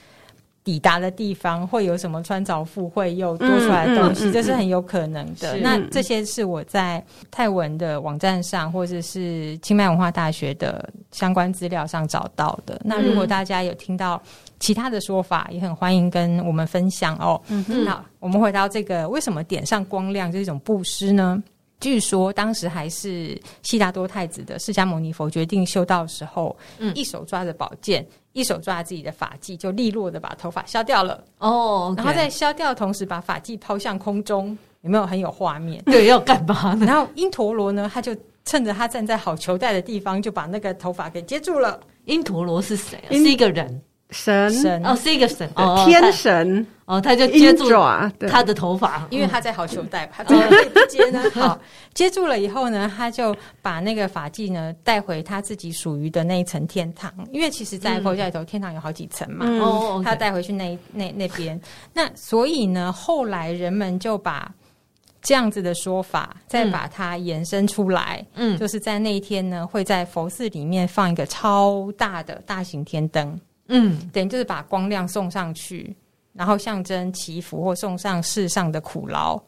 [0.65, 5.57] 抵达的地方会有什么穿凿附会又多出来的东西，嗯嗯嗯、这是很有可能的。
[5.59, 12.81] 那这些是我在泰文的网站上，或者是清迈文化大学的相关资料上找到的。
[12.85, 14.23] 那如果大家有听到
[14.61, 17.41] 其他的说法，也很欢迎跟我们分享哦。
[17.49, 21.43] 嗯哼，那我们回到这个，为什么点上光亮这种布施呢？
[21.83, 28.07] 据说当时还是悉达多太子的释迦牟尼佛决定修道的时候，嗯，一手抓着宝剑。
[28.35, 31.23] 一手抓着自己的发髻，就利落的把头发削掉了。
[31.37, 31.99] 哦，oh.
[31.99, 35.83] 然后在削掉的同时，把发髻抛向空中，有没有很有画面？
[35.85, 36.87] 对，要干嘛呢？
[36.87, 38.17] 然后因陀罗呢，他就
[38.47, 41.79] 趁着他站在好球带的地方，就把那个头发给接住了。
[42.07, 43.13] 因陀罗是谁啊？
[43.13, 43.83] 是一个人。
[44.13, 44.51] 神。
[44.53, 44.85] 神。
[44.87, 45.51] 哦，是一个神。
[45.57, 46.67] 哦，天神。
[46.85, 47.71] 哦，他就接住
[48.29, 51.23] 他的头发，因为他在好球带，他怎么可以不接呢？
[51.33, 51.59] 好，
[51.95, 59.47] 接住了以后呢，他就把那个法髻呢带回他自己属于的那一层天堂，因为其实，在佛教里头，天堂有好几层嘛。
[59.47, 61.59] 哦，他带回去那那那边，
[61.95, 64.53] 那所以呢，后来人们就把
[65.23, 73.41] 这样子的说法再把它延伸出来，嗯，就是在那一天呢，会在佛寺里面放一个超大的大型天灯。
[73.69, 75.95] 嗯，等于就是把光亮送上去，
[76.33, 79.41] 然后象征祈福或送上世上的苦劳。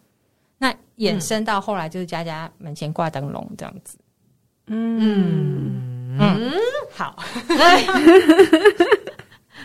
[0.58, 3.98] 那衍生到后来就是家家门前挂灯笼这样子。
[4.66, 6.52] 嗯嗯，
[6.90, 7.22] 好，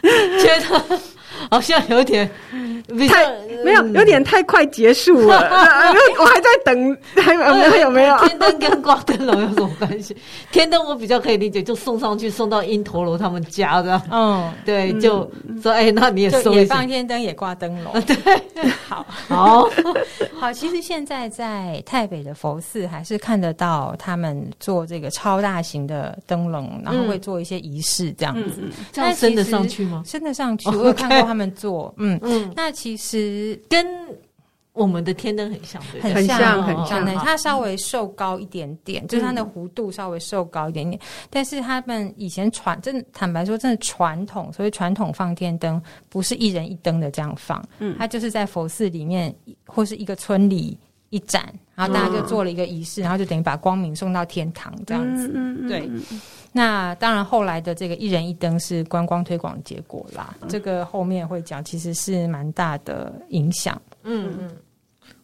[0.01, 0.99] 觉得。
[1.49, 2.29] 好像有点
[3.07, 3.25] 太
[3.63, 5.37] 没有，有点太快结束了。
[6.19, 7.75] 我还在等， 还有没有？
[7.77, 8.17] 有没有？
[8.19, 10.15] 天灯跟挂灯笼有什么关系？
[10.51, 14.01] 天灯我比较可以理解，就送上去，送到因陀罗他们家的。
[14.11, 15.29] 嗯，对，就
[15.61, 18.01] 说哎，那你也送也放天灯，也挂灯笼。
[18.01, 18.15] 对，
[18.87, 19.69] 好，好，
[20.39, 20.53] 好。
[20.53, 28.63] 其实现在在台北的佛寺还是看得到他们做这个超大型的灯笼，然后会做一些仪式这样子。
[28.91, 30.01] 这样升得上去吗？
[30.05, 31.28] 升得上去，我有看过。
[31.29, 33.85] 他们做，嗯嗯，那其实跟
[34.73, 37.05] 我们的天灯很像，对，很像，很像。
[37.05, 37.13] 的。
[37.17, 40.99] 它稍微瘦高一点点，就是它的弧度稍微瘦高一点点。
[41.29, 49.31] 但是他们以前传，真的坦白说，真的传统，所以传统放天灯不是一人一灯的这样放，嗯，它就是在佛寺里面
[49.67, 50.75] 或是一个村里
[51.09, 51.43] 一盏，
[51.75, 55.27] 然后大家就做了一个仪式，然后就等于把光明送到天堂这样子，
[55.67, 55.89] 对。
[56.51, 60.35] 那当然，后来的这个一人一灯是观光推广结果啦。
[60.41, 63.79] 嗯、这个后面会讲，其实是蛮大的影响。
[64.03, 64.57] 嗯嗯。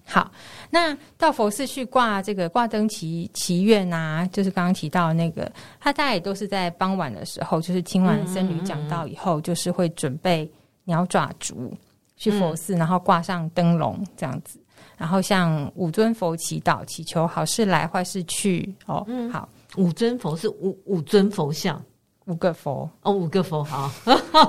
[0.08, 0.32] 好，
[0.69, 10.48] 那到佛寺去挂这个挂灯祈祈愿啊，就是刚刚提到的那个，他大概也都是在傍晚的时候，就是听完僧侣讲道以后，嗯嗯嗯就是会准备
[10.84, 11.74] 鸟爪竹
[12.17, 14.60] 去佛寺，嗯、然后挂上灯笼这样子，
[14.97, 18.73] 然后向五尊佛祈祷，祈求好事来坏事去。
[18.86, 19.47] 哦，嗯、好。
[19.77, 21.81] 五尊佛是五五尊佛像，
[22.27, 23.91] 五个佛哦，五个佛好。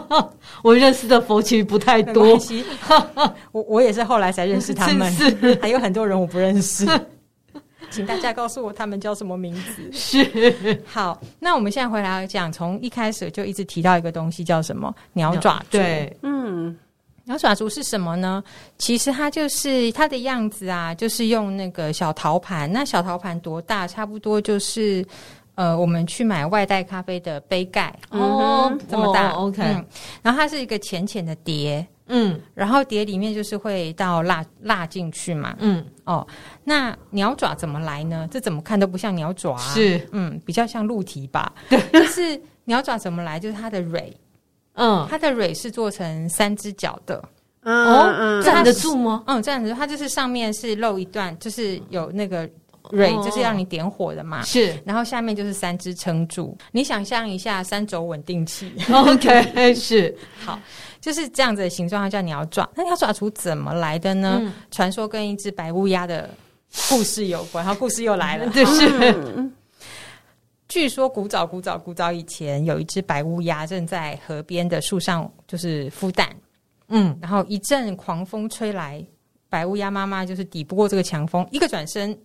[0.62, 2.38] 我认识的佛其实不太多，
[3.50, 6.86] 我我也是后来才认识他们，是是 还有很多人我不认识，
[7.90, 9.90] 请大家告诉我他们叫什么名字。
[9.92, 14.94] 是好，那我们现在回来讲，从一开始就一直提到一个东西叫什么？
[15.12, 15.78] 鸟爪竹。
[15.78, 16.76] 对，嗯。
[17.26, 18.42] 鸟爪竹是什么呢？
[18.78, 22.72] 其实它就是它的样子啊，就是用那个小陶盘。
[22.72, 23.84] 那小陶盘多大？
[23.84, 25.04] 差不多就是
[25.56, 29.30] 呃，我们去买外带咖啡的杯盖哦，这么大。
[29.30, 29.60] OK，
[30.22, 36.24] 然后它是一个浅浅的碟，嗯，然后碟里面就是会倒蜡蜡进去嘛，嗯，哦，
[36.62, 38.28] 那鸟爪怎么来呢？
[38.30, 41.52] 这怎么看都不像鸟爪，是，嗯，比较像鹿蹄吧？
[41.68, 43.40] 对，就是鸟爪怎么来？
[43.40, 44.16] 就是它的蕊。
[44.76, 47.22] 嗯，它的蕊是做成三只脚的，
[47.62, 49.24] 哦，站得住吗？
[49.26, 49.74] 嗯，站得住。
[49.74, 52.48] 它就是上面是露一段，就是有那个
[52.90, 54.42] 蕊，就是让你点火的嘛。
[54.42, 56.56] 是，然后下面就是三只撑住。
[56.72, 58.70] 你想象一下，三轴稳定器。
[58.92, 60.60] OK， 是好，
[61.00, 62.68] 就是这样子的形状，它叫鸟爪。
[62.76, 64.52] 那鸟爪图怎么来的呢？
[64.70, 66.30] 传说跟一只白乌鸦的
[66.88, 67.64] 故事有关。
[67.64, 69.50] 然后故事又来了，就是。
[70.68, 76.28] 据说古早古早古早以前，有一只白乌鸦正在河边的树上，就是孵蛋。
[76.88, 79.04] 嗯，然后一阵狂风吹来，
[79.48, 82.16] 白乌鸦妈妈就是抵不过这个强风，一个转身，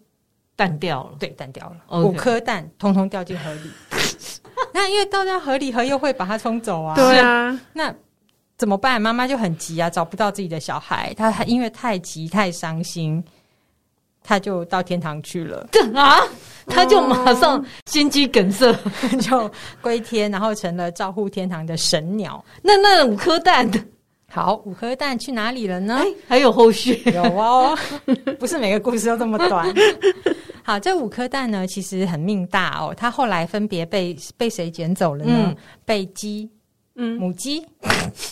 [0.56, 3.72] 蛋掉了，对，蛋掉了五颗蛋通通掉进河里。
[4.74, 6.96] 那因为掉到河里，河又会把它冲走啊。
[6.96, 7.94] 对啊，那
[8.58, 9.02] 怎么办？
[9.02, 13.24] 妈妈就很急啊，找不到自己的小孩，她因为太急太伤心，
[14.24, 15.68] 她就到天堂去了。
[15.96, 16.20] 啊，
[16.68, 18.74] 她就马上心肌梗塞，
[19.22, 19.50] 就
[19.82, 22.44] 归天，然后成了照护天堂的神鸟。
[22.62, 23.70] 那那五颗蛋，
[24.30, 25.98] 好，五颗蛋去哪里了呢？
[26.04, 27.02] 哎，还有后续？
[27.14, 27.78] 有哦，
[28.40, 29.74] 不是每个故事都这么短。
[30.64, 32.94] 好，这五颗蛋呢，其实很命大哦。
[32.96, 35.34] 它后来分别被被谁捡走了呢？
[35.48, 36.50] 嗯、被鸡，
[36.96, 37.66] 嗯，母鸡，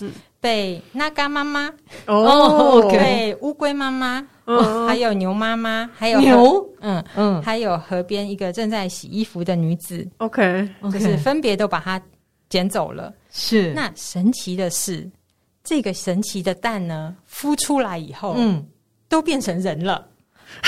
[0.02, 1.74] 嗯、 被那嘎妈妈，
[2.06, 10.08] 哦，被乌龟妈妈，哦， 还有牛妈妈，还有牛，嗯嗯，还有河边一个正在洗衣服的女子。
[10.18, 12.02] OK，就是分别都把它
[12.50, 13.14] 捡走了。
[13.32, 15.08] 是，那神奇的是，
[15.64, 18.66] 这个神奇的蛋呢，孵出来以后，嗯，
[19.08, 20.08] 都变成人了。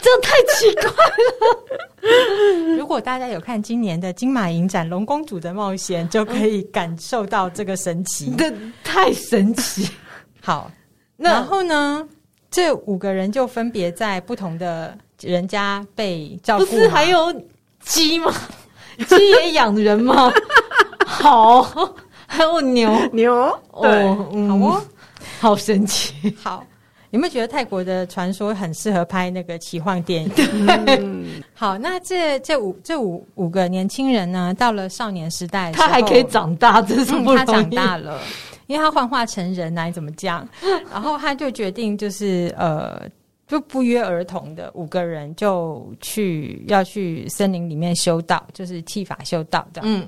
[0.00, 2.76] 这太奇怪了！
[2.78, 8.32] 如果大家有看今年的金马影展《龙公主的冒险》，就可以感受到这个神奇。
[8.38, 8.50] 这
[8.82, 9.90] 太神奇！
[10.40, 10.85] 好，那
[11.16, 12.06] 然后呢？
[12.48, 16.64] 这五个人就分别在不同的人家被照顾。
[16.64, 17.34] 不是还有
[17.80, 18.32] 鸡吗？
[19.08, 20.32] 鸡也养人吗？
[21.04, 21.62] 好，
[22.26, 23.34] 还有牛牛
[23.72, 24.84] 哦，嗯、好哦，
[25.40, 26.34] 好神奇！
[26.42, 26.64] 好。
[27.10, 30.28] 有没有觉得泰国的传说很适合拍那个奇幻电影？
[30.30, 37.36] 对， 好，那这这五这五五个年轻人呢，到了少年时代，他还可以长大，真是不容易。
[37.38, 38.20] 他长大了，
[38.66, 40.48] 因为他幻化成人来怎么讲？
[40.90, 43.08] 然后他就决定，就是呃，
[43.46, 49.82] 就不约而同的五个人就去要去森林里面修道，就是剃法修道的。
[49.84, 50.06] 嗯，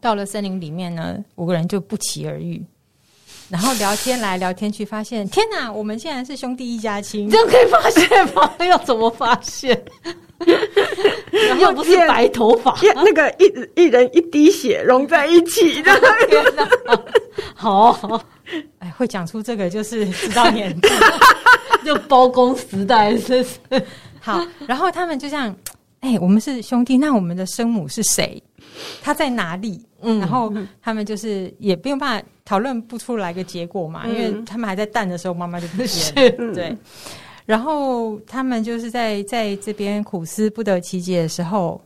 [0.00, 2.64] 到了森林里面呢，五个人就不期而遇。
[3.48, 8.52] 然后聊天来聊天去，发现天哪，我们竟然是兄弟一家亲，这样可以发现吗？
[8.66, 9.80] 要怎么发现？
[11.30, 15.98] 然后又不是白头发，那个一一人一滴血融在一起的。
[16.28, 16.68] 天哪，
[17.54, 18.22] 好，好，
[18.80, 20.88] 哎，会讲出这个就是知道年纪，
[21.86, 23.58] 就包公时代，是是
[24.20, 24.44] 好。
[24.66, 25.54] 然后他们就这样，
[26.00, 28.42] 哎，我们是兄弟，那我们的生母是谁？
[29.02, 29.84] 他在哪里？
[30.02, 36.54] 嗯，然后他们就是也不用办法讨论不出来个结果嘛，嗯、因为他们还在蛋的时候，妈妈就不见了。
[36.54, 36.76] 对，
[37.44, 41.80] 然后他们就是在在这边苦思不得其解的时候，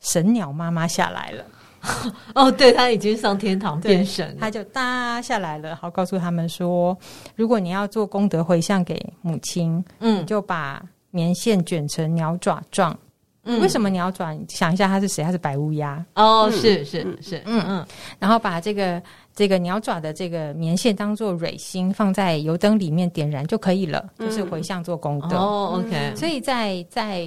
[0.00, 1.44] 神鸟妈妈下来了。
[2.34, 6.96] 哦，对，他已经上天堂变神，他就搭下来了，好告诉他们说，
[7.36, 12.98] 如果你要做功德回向给母亲，嗯，你就把棉线卷成鸟爪状。
[13.44, 14.38] 嗯，为什么你要转？
[14.48, 15.22] 想一下，他是谁？
[15.22, 17.86] 他是白乌鸦哦，是是是，嗯嗯，
[18.18, 19.02] 然后把这个
[19.34, 25.36] 这个鸟爪的这个棉线当做蕊心，放在油灯里面点燃就可以了，就是回向做功德。
[25.36, 26.14] 哦，OK。
[26.16, 27.26] 所以在在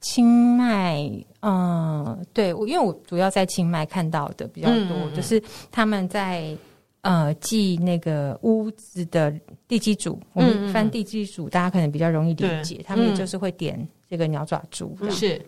[0.00, 1.06] 清迈，
[1.42, 6.56] 嗯，对我，因为我主要在清迈看到的比较多，就是他们在
[7.02, 9.30] 呃祭那个屋子的
[9.68, 13.86] 地基主，我们翻地基主，大家可能比较容易理解，他们也就是会点。
[14.10, 15.40] 这个鸟爪珠是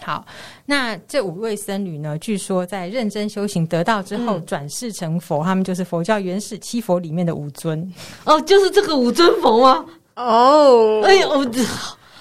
[0.00, 0.26] 好，
[0.66, 2.18] 那这五位僧侣呢？
[2.18, 7.92] 据说在认真修行得道之后，转世成佛，他们就是佛教原始七佛里面的五尊。
[8.24, 9.86] 哦，就是这个五尊佛吗？
[10.16, 11.46] 哦，哎呦，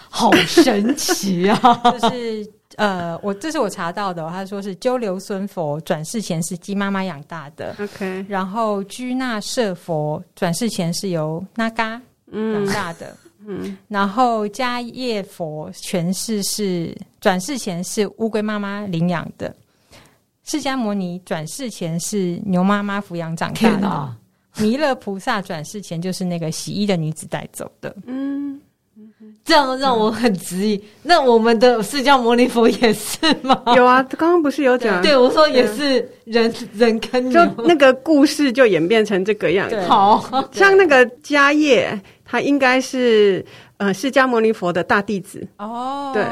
[0.08, 1.60] 好神奇啊！
[2.00, 8.24] 就是呃，我这是我查到的，他说是鸠留孙佛转世前是鸡妈妈养大的，OK。
[8.30, 12.00] 然后居那舍佛转世前是由那嘎
[12.32, 13.08] 养大的。
[13.23, 13.23] 嗯，
[13.88, 19.54] 然后迦叶佛前世是转世前是乌龟妈妈领养的，
[20.46, 24.16] 释迦牟尼转世前是牛妈妈抚养长大的，
[24.64, 27.96] 弥勒菩萨转世前就是那个洗衣的女子带走的。
[28.06, 28.62] 嗯，
[29.44, 30.76] 这样让我很质疑。
[30.76, 33.62] 嗯、那我们的释迦牟尼佛也是吗？
[33.76, 35.02] 有啊，刚刚不是有讲？
[35.02, 39.82] 对，我说也是人，人跟牛，就那个故事就演变成这个样子。
[39.88, 42.00] 好像那个迦叶。
[42.34, 43.46] 他应该是
[43.84, 46.24] 呃释迦牟尼佛的大弟子哦，对，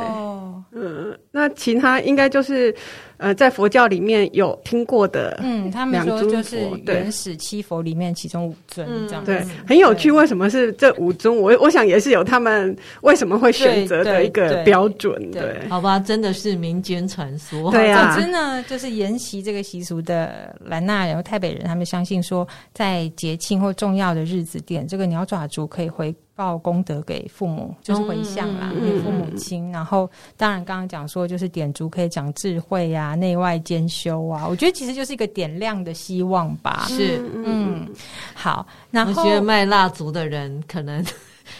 [0.74, 2.74] 嗯，那其他应该就是
[3.18, 10.10] 呃在佛教里面有听过的，嗯，他们说就是原始七佛里面其中五尊这样子，对，很有趣。
[10.12, 11.36] 为什么是这五尊？
[11.36, 18.16] 我我想也是有他们为什么会选择的一个标准，对，好吧，真的是民间传说，对呀。
[18.16, 25.92] 总之呢，就是沿袭这个习俗的兰纳人、台北人，他们相信说，在节庆或重要的日子点这个鸟爪烛可以。
[25.92, 29.72] 回报功德给父母，就是回向啦，给父母亲。
[29.72, 34.48] 然后当然刚刚讲说，就是点烛可以长智慧呀，内外兼修啊。
[34.50, 36.86] 我觉得其实就是一个点亮的希望吧。
[36.88, 37.88] 是，嗯，
[38.34, 38.66] 好。
[38.90, 41.06] 然后我觉得卖蜡烛的人可能。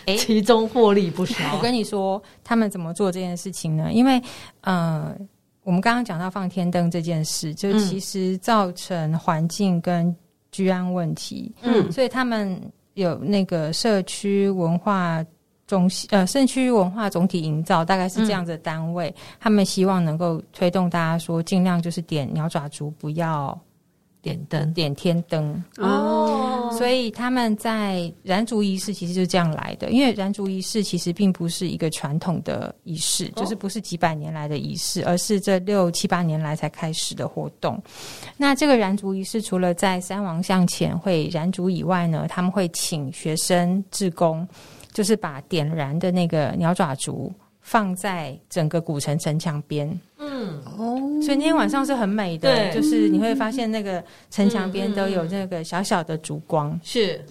[0.06, 1.56] 哎，其中获利不少。
[1.56, 3.92] 我跟你说，他们怎么做这件事情呢？
[3.92, 4.20] 因为，
[4.62, 5.14] 呃，
[5.64, 10.16] 我们刚刚讲到放天灯这件事，就其实造成环境跟
[10.52, 11.54] 居安问题。
[11.62, 12.60] 嗯，所以他们
[12.94, 15.24] 有那个社区文化
[15.68, 19.10] 中心，呃，社区文化总体营造，大概是这样子的单位。
[19.10, 23.58] 嗯，他们希望能够推动大家说，尽量就是点鸟爪竹，不要。
[24.22, 29.90] 点灯，点天灯哦，所以他们在燃烛仪式其实就是这样来的。
[29.90, 37.82] 因为燃烛仪式其实并不是一个传统的仪式，哦、就是不是几百年来的仪式，而是这六七八年来才开始的活动。
[38.38, 44.48] 那这个燃烛仪式除了在三王像前会燃烛以外呢，他们会请学生志工，
[44.94, 49.88] 就是把点燃的那个鸟爪烛放在整个古城城墙边。
[50.18, 56.80] 嗯哦，所以那天晚上是很美的，对就是你会发现那个城墙边都有那个小小的烛光。
[56.84, 57.24] 是，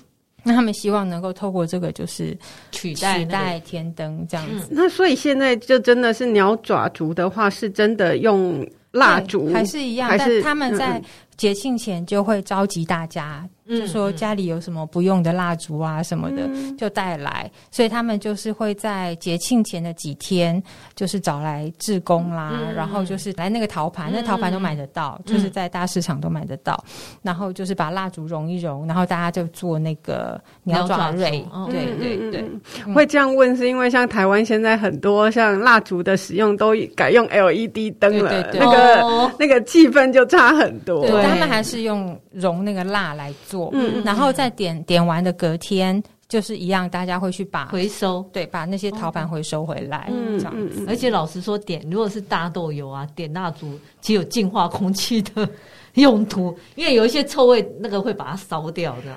[0.42, 2.36] 那他们希望能够透过这个，就是
[2.72, 4.68] 取代取代天灯这样子。
[4.70, 10.08] 那所以现在就真的是鸟爪烛的话，是真的用蜡烛还是一样？
[10.08, 11.02] 还是他们在
[11.36, 13.48] 节庆前就会召集大家。
[13.70, 17.50] 就说家里有什么不用的蜡烛啊什么的，就带来。
[17.70, 20.62] 所以他们就是会在节庆前的几天，
[20.94, 26.82] 就是找来志工啦，然后就是来那个陶盘，那陶盘都买得到，就是在大市场都买得到。
[27.22, 31.46] 然后就是把蜡烛融一融，然后大家就做那个鸟爪蕊。
[31.70, 32.44] 对对对，
[32.92, 41.06] 会这样问是因为像台湾现在很多像蜡烛的使用都改用 LED 灯了，那个那个气氛就差很多。
[41.06, 43.70] 对，他们还是用融那个蜡来做。
[43.72, 50.84] 嗯，然后再点点完的隔天就是一样，大家会去把回收，对，把那些陶盘回收回来，嗯，这样子。
[50.88, 55.48] 而且老实说，点如果是大豆油啊，点蜡烛其实有净化空气的
[55.94, 59.16] 用途，因为有一些臭味，那个会把它烧掉的。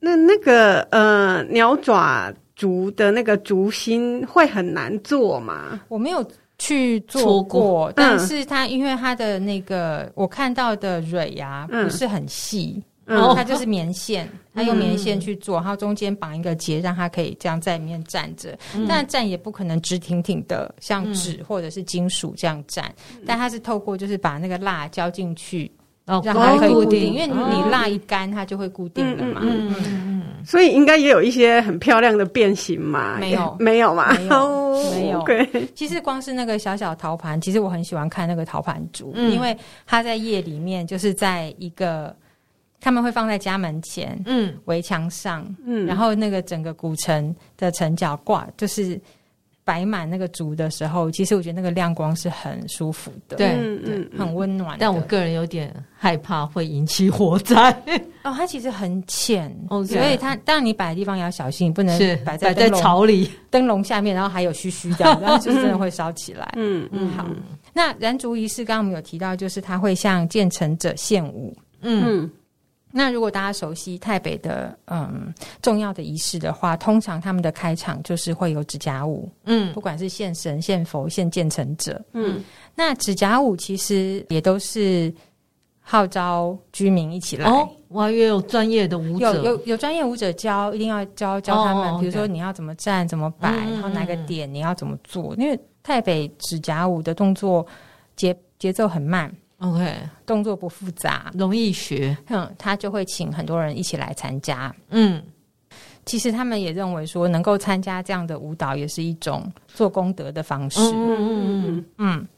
[0.00, 5.80] 那那个呃，鸟爪竹的那个竹心会很难做吗？
[5.88, 6.22] 我没有
[6.58, 12.82] 去做过，但是它因为它的那个我看到的蕊呀不是很细。
[13.06, 18.58] 然后它就是棉线，它用棉线去做，然后中间绑一个结，让它可以这样在里面站着。
[18.88, 22.90] 但站也不可能直挺挺的，像纸或者是金属这样站。
[23.26, 25.70] 但它是透过就是把那个蜡浇进去，
[26.04, 27.12] 然后让它可以固定。
[27.12, 29.40] 因为你蜡一干，它就会固定了嘛。
[29.42, 30.22] 嗯嗯。
[30.44, 33.16] 所以应该也有一些很漂亮的变形嘛？
[33.18, 34.12] 没有，没有嘛？
[34.14, 35.66] 没有，没有。
[35.74, 42.14] 其实光是那个小小陶盘，其实我很喜欢看那个陶盘烛，因为它在夜里面就是在一个。
[42.80, 49.00] 他们会放在家门前，嗯，围墙上，嗯，然后那个整个古城的城角挂，就是
[49.64, 54.76] 摆满那个烛的时候，其实我觉得那个亮光是很舒服的，对，嗯，很温暖。
[54.78, 57.70] 但我个人有点害怕会引起火灾。
[58.24, 59.54] 哦，它其实很浅，
[59.86, 66.52] 所以它当然你摆的地方也要小心，不能摆在在草里灯笼下面，然后还有须须这样， 然后就是真的会烧起来。
[66.56, 67.26] 嗯嗯，好。
[67.72, 72.30] 那燃烛仪式刚刚我们有提到，就是它会向建成者献舞，嗯。
[72.96, 82.40] 那如果大家熟悉台北的嗯重要的仪式的话，通常他们的开场就是会有指甲舞，嗯，不管是献神、献佛、献建成者，嗯，
[82.72, 85.12] 那指甲舞其实也都是
[85.80, 87.50] 号召居民一起来。
[87.50, 97.66] 哦，我还以为有专业的舞者，有有有专业舞者教，一定要教教他们，哦、比如说你要怎么站、怎么摆，嗯、然后哪个点你要怎么做，因为台北指甲舞的动作
[98.14, 99.34] 节节奏很慢。
[99.64, 99.96] OK，
[100.26, 102.16] 动作不复杂，容易学。
[102.28, 104.74] 嗯，他就会请很多人一起来参加。
[104.90, 105.22] 嗯，
[106.04, 110.80] 其实他们也认为说，能够参加这样的舞蹈也是一种做功德的方式。
[110.80, 112.28] 嗯嗯嗯嗯，嗯，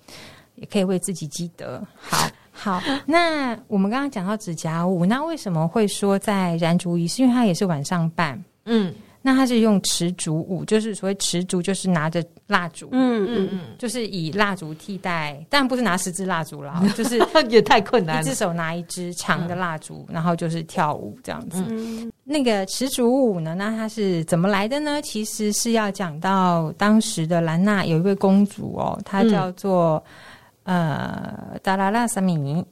[0.54, 1.82] 也可以为自己积德。
[1.96, 2.82] 好， 好。
[3.04, 7.22] 那我们刚刚讲到指甲舞，那为什么会说在燃烛仪式？
[7.22, 8.42] 因为它也是晚上办。
[8.66, 8.94] 嗯。
[9.26, 17.18] 那他是用持烛舞，就是所谓持烛，就是拿着蜡烛，嗯嗯嗯，就是以蜡烛替代，但不是拿十支蜡烛啦，就是
[17.50, 21.64] 也太困难了，一只手拿一支长的蜡烛，然后就是跳舞这样子。
[21.68, 25.02] 嗯、那个持烛舞呢，那它是怎么来的呢？
[25.02, 30.00] 其实是要讲到当时的兰纳有一位公主哦，她叫做、
[30.66, 32.64] 嗯、呃达拉拉萨米。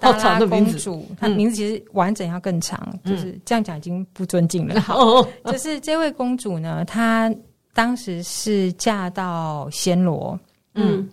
[0.00, 4.80] 达拉公主，她名字其实完整要更长，就是这样讲已经不尊敬了。
[4.82, 7.32] 好，就是这位公主呢，她
[7.74, 10.38] 当时是嫁到暹罗，
[10.74, 11.08] 嗯，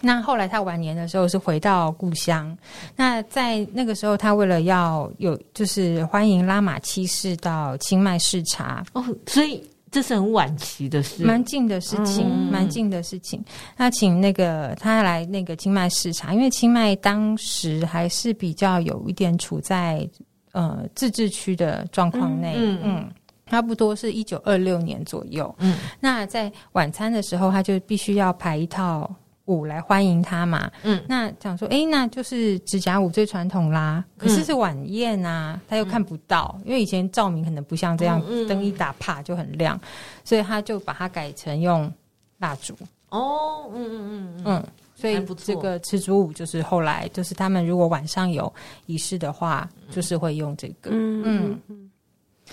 [0.00, 2.56] 那后来她晚年的时候是回到故乡。
[2.96, 9.62] 那在那个时候，她为了要有，就是欢迎拉玛七世到清迈视察，哦，所以
[9.94, 13.40] 这是很晚期的事，蛮近的事情，蛮、嗯、近的事情。
[13.76, 20.04] 那请那个他来那个清迈视察，因为清迈当时还是比较有一点处在
[20.50, 23.10] 呃自治区的状况内，嗯，嗯，
[23.46, 25.54] 差不多是一九二六年左右。
[25.58, 29.08] 嗯，那在晚餐的时候，他就必须要排一套。
[29.46, 34.02] 舞来欢迎他嘛，嗯，那讲说，哎、欸，那就是指甲舞最传统啦。
[34.16, 39.78] 可是是晚宴啊，他又看不到，嗯、因为以前照明可能不像这样，灯、嗯、一打啪就很亮，
[40.24, 41.92] 所以他就把它改成用
[42.38, 42.74] 蜡烛。
[43.10, 48.50] 哦，嗯嗯嗯嗯，所以这个吃烛舞就是后来就是他们如果晚上有
[48.86, 50.90] 仪式的话，就是会用这个。
[50.90, 51.90] 嗯嗯，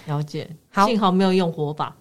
[0.06, 0.50] 了解。
[0.70, 1.96] 好，幸好没有用火把，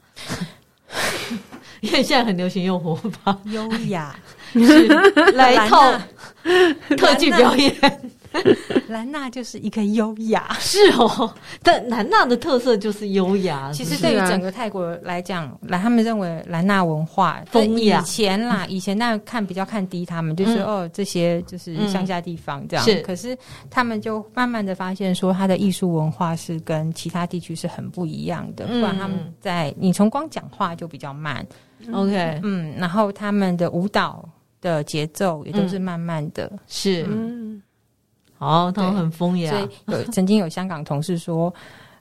[1.80, 4.18] 因为现在很流行用火把，优雅。
[4.66, 4.86] 是
[5.32, 5.92] 来一套
[6.96, 7.74] 特技表演，
[8.88, 11.32] 兰纳 就是一个优雅，是哦。
[11.62, 13.70] 但兰纳的特色就是优雅。
[13.72, 18.00] 其实对于整个泰国来讲，来他们认为兰纳文化风雅。
[18.00, 22.84] 以前啦，以前那看比较看低他们，就是哦这些就是乡下地方这样。
[22.84, 23.36] 是，可是
[23.68, 28.66] 他们就慢慢的发现说，他的艺术文化是跟其他地区是很不一样的。
[28.66, 31.46] 不然他们在你从光讲话就比较慢
[31.92, 34.26] ，OK，嗯，然后他们的舞蹈。
[34.60, 37.62] 的节奏也都是慢慢的，嗯、是，嗯，
[38.38, 39.50] 好，他们很风雅。
[39.50, 41.52] 所以有 曾经有香港同事说：“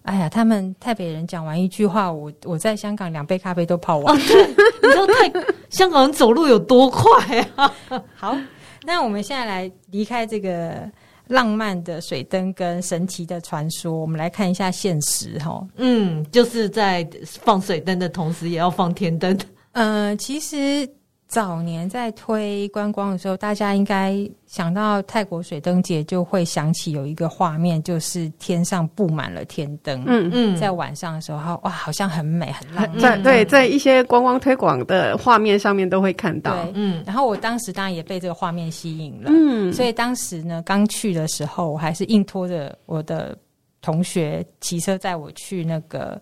[0.03, 4.16] 哎呀，他们台北人讲完一句话，我我在香港两杯咖啡都泡完。
[4.16, 5.32] 哦”对，你知道太
[5.70, 7.74] 香港人走路有多快啊？
[8.16, 8.38] 好，
[8.86, 10.89] 那我们现在来离开这个
[11.28, 15.66] 浪漫的水灯跟神奇的传说，我们来看一下现实哈。
[15.76, 19.38] 嗯，就是在放水灯的同时，也要放天灯。
[19.74, 20.89] 呃，其实。
[21.30, 30.03] 早年在推观光的时候，大家应该想到泰国水灯节，就会想起有一个画面，就是天上布满了天灯。
[30.07, 32.99] 嗯嗯，在晚上的时候，哇，好像很美，很浪漫。
[32.99, 36.63] 在对，在一些观光推广的画面上面都会看到。
[36.63, 37.03] 对，嗯。
[37.05, 39.30] 然后我当时当然也被这个画面吸引了。
[39.32, 39.71] 嗯。
[39.71, 43.38] 所以当时呢，刚去的时候，我还是硬拖着我的
[43.84, 46.19] 同学骑车载我去那个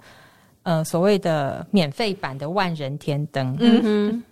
[0.64, 3.56] 呃所谓的免费版的万人天灯。
[3.62, 4.24] 嗯哼。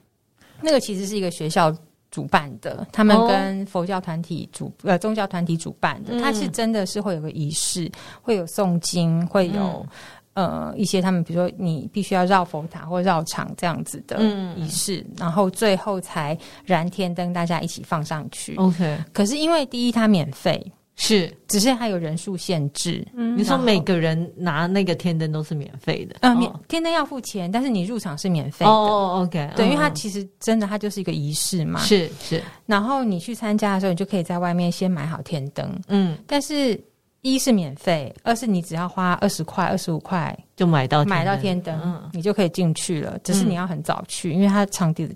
[0.61, 1.75] 那个其实是一个学校
[2.11, 7.91] 主办的，他们跟佛教团体主呃宗教团体主办的，它是真的是会有个仪式，
[8.21, 9.85] 会有诵经，会有、
[10.33, 14.21] 嗯、呃一些他们比如说你必须要绕佛塔或绕场这样子的
[14.55, 18.55] 仪式，嗯、然后最后才燃天灯，大家一起放上去。
[18.55, 20.71] OK，可是因为第一它免费。
[20.97, 23.05] 是，只是还有人数限制。
[23.13, 26.15] 嗯，你说每个人拿那个天灯都是免费的？
[26.21, 28.71] 嗯，免天灯要付钱，但是你入场是免费的。
[28.71, 31.81] 哦，OK，对，因为它其实真的，它就是一个仪式嘛。
[31.81, 32.41] 是是。
[32.65, 35.69] 然后你去参加的时候，你就可以在外面先买好天灯。
[35.89, 36.81] 嗯，但是
[37.21, 43.19] 一是免费，二是你只要花二十块、二十五块就买到买到天灯，嗯，你就可以进去了。
[43.21, 45.09] 只是你要很早去，因为它场地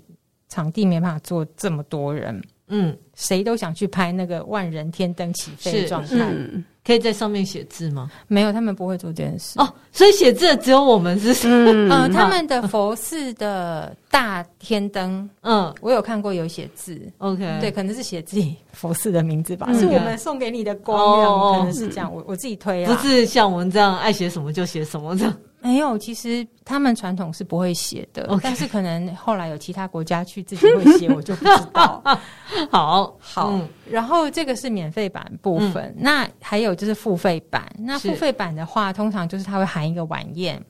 [0.50, 2.38] 场地没办法坐这么多人。
[2.70, 6.16] 嗯，谁都想去拍那个万人天灯起飞的状态。
[6.16, 8.10] 嗯，可以在上面写字吗？
[8.26, 9.58] 没有，他们不会做这件事。
[9.60, 11.34] 哦，所以写字的只有我们是。
[11.46, 17.00] 嗯， 呃，他们的佛寺的大天灯，嗯，我有看过有写字。
[17.18, 22.12] OK，对，可能是写自己佛寺的名字吧，是我们送给你的光，可能是这样。
[22.12, 25.36] 我我自己推啊，不是像我们这样爱写什么就写什么这样。
[25.62, 28.40] 没有，其实他们传统是不会写的，Okay.
[28.42, 32.02] 但是可能后来有其他国家去自己会写，我就不知道。
[32.70, 33.16] 好。
[33.20, 37.70] 好，嗯、然后这个是免费版部分，嗯、那还有就是付费版。
[37.78, 40.60] 那付费版的话，通常就是它会含一个晚宴，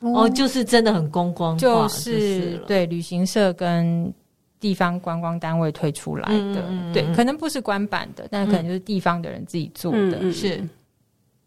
[0.00, 4.12] 哦，就是真的很观光，就是对旅行社跟
[4.58, 10.66] 地方观光单位推出来的，嗯、对，可能不是官版的，但可能就是地方的人自己做的，嗯、是。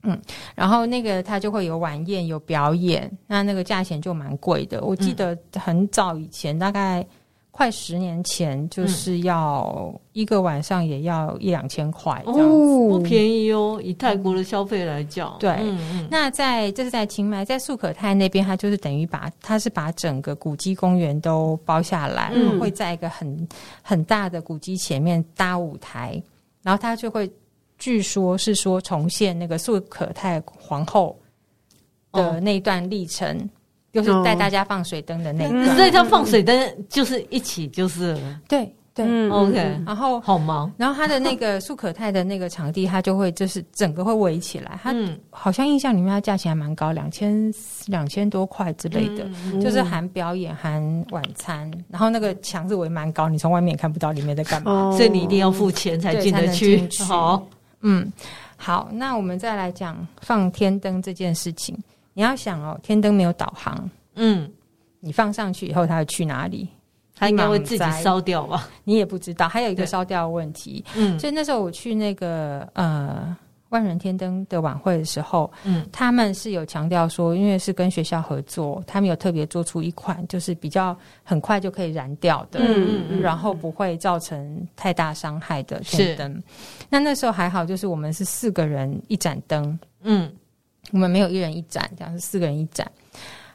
[0.04, 0.18] 嗯，
[0.56, 4.82] 然后那个他就会有晚宴，有表演，那那个价钱就蛮贵的。
[4.82, 7.06] 我记得很早以前，嗯、大概
[7.52, 13.78] 快十年前，就是要一个晚上也要一两千块这样子，哦，不便宜哦。
[13.84, 15.60] 以泰国的消费来讲，对。
[16.10, 23.48] 那在这是在清迈，在素可泰那边，他就是等于把他是把整个古迹公园都包下来，嗯，会在一个很
[23.82, 26.24] 很大的古迹前面搭舞台，
[26.64, 27.30] 然后他就会。
[27.80, 31.18] 据说是说重现那个素可泰皇后
[32.12, 33.50] 的那段历程，哦、
[33.94, 35.76] 就是带大家放水灯的那段。
[35.78, 38.20] 所以他放水灯就是一起就是
[38.50, 39.80] 对对，OK。
[39.86, 44.78] 然后好忙，然后他的那个素可泰的那个场地，他就会就是整个会围起来。
[44.84, 44.94] 他
[45.30, 47.54] 好像印象里面，他价钱还蛮高，两千
[47.86, 51.72] 两千多块之类的，嗯、就是含表演含晚餐。
[51.88, 56.86] 然后那个墙是围蛮高，你从外面也看不到里面在干嘛，哦、所以你一定要付钱才进得去。
[57.08, 57.48] 好。
[57.82, 58.12] 嗯，
[58.58, 61.78] 好，那我们再来讲放天灯这件事情。
[62.14, 64.50] 你要想哦，天灯没有导航，嗯，
[65.00, 66.68] 你放上去以后，它会去哪里？
[67.16, 68.70] 它应该会自己烧掉吧？
[68.84, 69.48] 你也不知道。
[69.48, 73.36] 还有一个烧掉的问题，嗯，所以那时候我去那个呃。
[73.70, 86.34] 万人天灯的晚会的时候，嗯，他们是有强调说，因为是跟学校合作，他们有特别做出一款，就是比较很快就可以燃掉的，嗯嗯，然后不会造成太大伤害的天灯。
[86.34, 86.44] 是
[86.90, 90.32] 那那时候还好，就是我们是四个人一盏灯，嗯，
[90.92, 92.92] 我们没有一人一盏，这样是四个人一盏。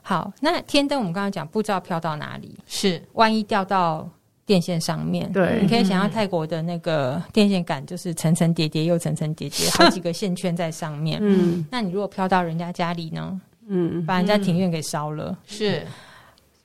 [0.01, 4.09] 好，那天灯我们刚刚讲，不知道飘到哪里，是万一掉到。
[4.47, 11.19] 电线上面，对，你可以想象泰国的那个电线杆，就是层层叠叠又层层叠叠，好几个线圈在上面。
[11.23, 13.41] 嗯，那你如果飘到人家家里呢？
[13.67, 15.39] 嗯，把人家庭院给烧了。
[15.47, 15.83] 是，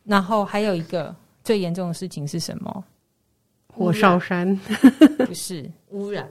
[0.04, 2.84] 然后还有一个最严重的事情是什么？
[3.74, 4.54] 火烧山？
[5.26, 6.28] 不是污染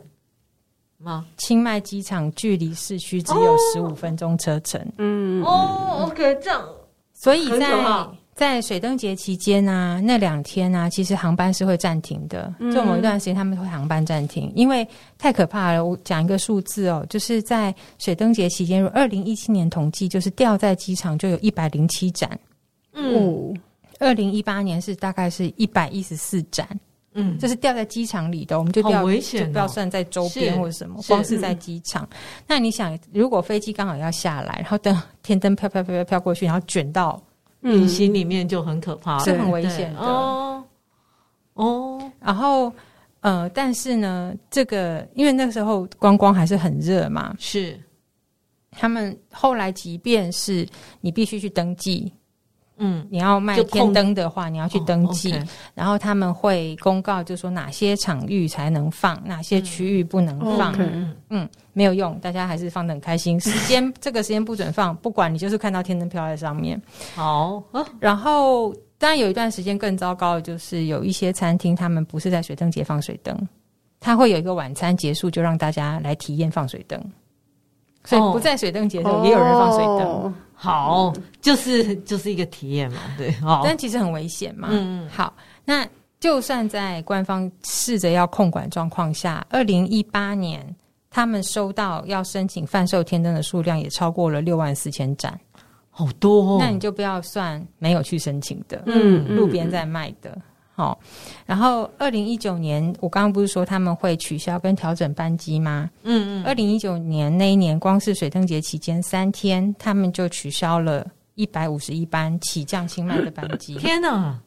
[0.99, 1.25] 吗？
[1.39, 4.87] 清迈机场距离市区只有十五分钟车程。
[4.99, 6.63] 嗯，哦，OK，这样，
[7.15, 7.75] 所以在。
[8.39, 12.55] 在水灯节期间啊，那两天啊，其实航班是会暂停的。
[12.73, 14.87] 就某一段时间，他们会航班暂停，因为
[15.19, 15.85] 太可怕了。
[15.85, 22.31] 我讲一个数字哦，就是在水灯节期间，如二零一七年统计，就是掉在机场就有一百零七盏。
[22.93, 23.53] 嗯，
[23.99, 26.65] 二零一八年是大概是一百一十四盏。
[27.15, 32.09] 嗯，这是掉在机场里的，我们就掉，危险哦，就不要算在周边或者什么，光是在机场。
[32.47, 37.21] 那你想，如果飞机刚好要下来，然后等天灯飘飘飘飘飘过去，然后卷到。
[37.63, 40.01] 隐形里面就很可怕，是很危险的。
[40.01, 40.65] 哦。
[41.55, 42.73] 哦，然后
[43.21, 47.79] 呃，但是呢，这个因为那个时候观光还是很热嘛，是。
[48.71, 50.65] 他们后来即便是
[51.01, 52.13] 你必须去登记。
[52.79, 60.73] 嗯，你要卖天灯的话，你要去登记，哦 okay、然后他们会公告，就是说哪些场域才能放，哪些区域不能放。
[60.79, 63.39] 嗯嗯，没有用，大家还是放的很开心。
[63.41, 66.81] 时间这个时间不准放， 不管你就是看到天灯飘在上面。
[67.15, 67.63] 好，
[67.99, 73.37] 然后当然有一段时间更糟糕的就是有一些餐厅，他们不是在水灯节放水灯，
[73.99, 77.01] 他会有一个晚餐结束就让大家来体验放水灯，
[78.05, 80.07] 所以不在水灯节的时候也有人放水灯。
[80.07, 84.67] 哦好，就是就是一个体验嘛，对，好，但其实很危险嘛。
[84.73, 85.33] 嗯，好，
[85.65, 85.87] 那
[86.19, 90.75] 就算在官方试着要控管状况下，二零一八年
[91.09, 95.39] 他们收到要申请贩售天灯的数量也超过了六万四千盏，
[95.91, 96.57] 好多哦。
[96.61, 100.37] 那你就不要算没有去申请的，嗯，路边在卖的。
[100.79, 100.97] 好，
[101.45, 105.91] 然后二零一九年，我刚刚不是说他们会取消跟调整班机吗？
[106.05, 106.47] 嗯嗯。
[106.47, 111.05] 二零一九年那一年，光是水灯节期间三天，他们就取消了
[111.35, 113.75] 一百五十一班起降清迈的班机。
[113.83, 114.39] 天哪！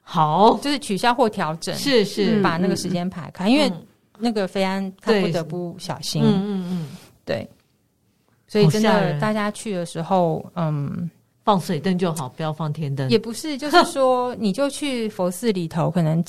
[0.00, 3.70] 好，就是取消或调整，是是，把那个时间排开，嗯、因为
[4.18, 6.22] 那个飞安他不得不小心。
[6.24, 6.86] 嗯嗯嗯，
[7.26, 7.46] 对。
[8.48, 11.10] 所以真的，大家去的时候，嗯。
[11.50, 13.10] 放水灯就好，不要放天灯。
[13.10, 16.24] 也不是，就是 说，你就去佛寺里头，可能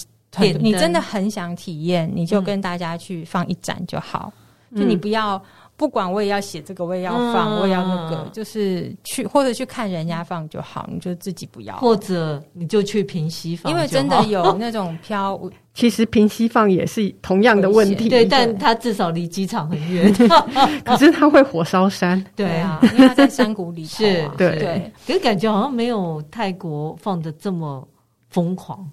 [0.59, 4.33] 你真的很想体验，你就跟大家去放一盏就好。
[4.75, 5.39] 就你不要，
[5.81, 11.75] 不管我也要写这个，我也要放，我也要那个，就是去或者去看人家放就好，你就自己不要。
[11.77, 15.41] 或者你就去平息放，因为真的有那种飘。
[15.73, 20.13] 其实平息放也是同样的问题，对，但它至少离机场很远，
[20.85, 27.87] 可是它会火烧山， 对啊，因为它在山谷里，是，对，可是感觉好像没有泰国放的这么
[28.29, 28.87] 疯狂。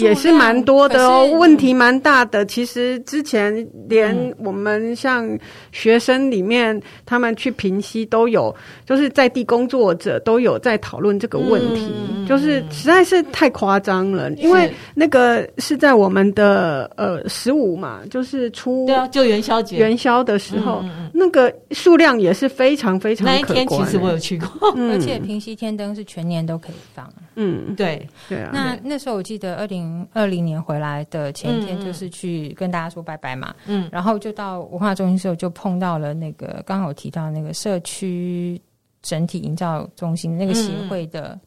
[0.00, 2.46] 也是蛮多的哦，问题蛮大的。
[2.46, 5.28] 其实之前连我们像
[5.72, 8.54] 学生里面，他们去平溪都有，
[8.86, 11.92] 就是在地工作者都有在讨论这个问题，
[12.28, 14.30] 就是实在是太夸张了。
[14.34, 23.26] 因为那个是在我们的呃十五嘛，就是初对啊，就元宵节元宵的时候，那个数量也是非常非常。
[23.26, 27.12] 那一天其实我有去过，而且平溪天灯是全年都可以放。
[27.34, 28.50] 嗯，对对啊。
[28.52, 33.54] 那那时候我记得二零二零年回来的前一天，就是去跟大家说拜拜嘛。
[33.66, 38.60] 嗯，然后就到文化中心的时候，就碰到了那个刚刚我提到那个社区
[39.00, 41.38] 整体营造中心那个协会的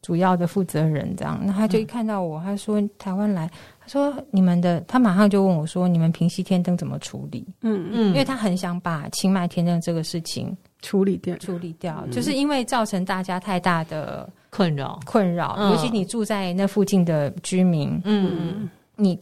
[0.00, 1.38] 主要的负责人，这样。
[1.44, 7.46] 那他就一看到我，他说台湾来，他说你们的，他马上就问我说，你们平溪天灯怎么处理？
[7.60, 14.28] 嗯嗯，因为他很想把清迈天灯这个事情处理掉，处理掉，就是因为造成大家太大的。
[14.50, 18.66] 困扰，困扰，尤其你住在那附近的居民，嗯，
[18.96, 19.16] 你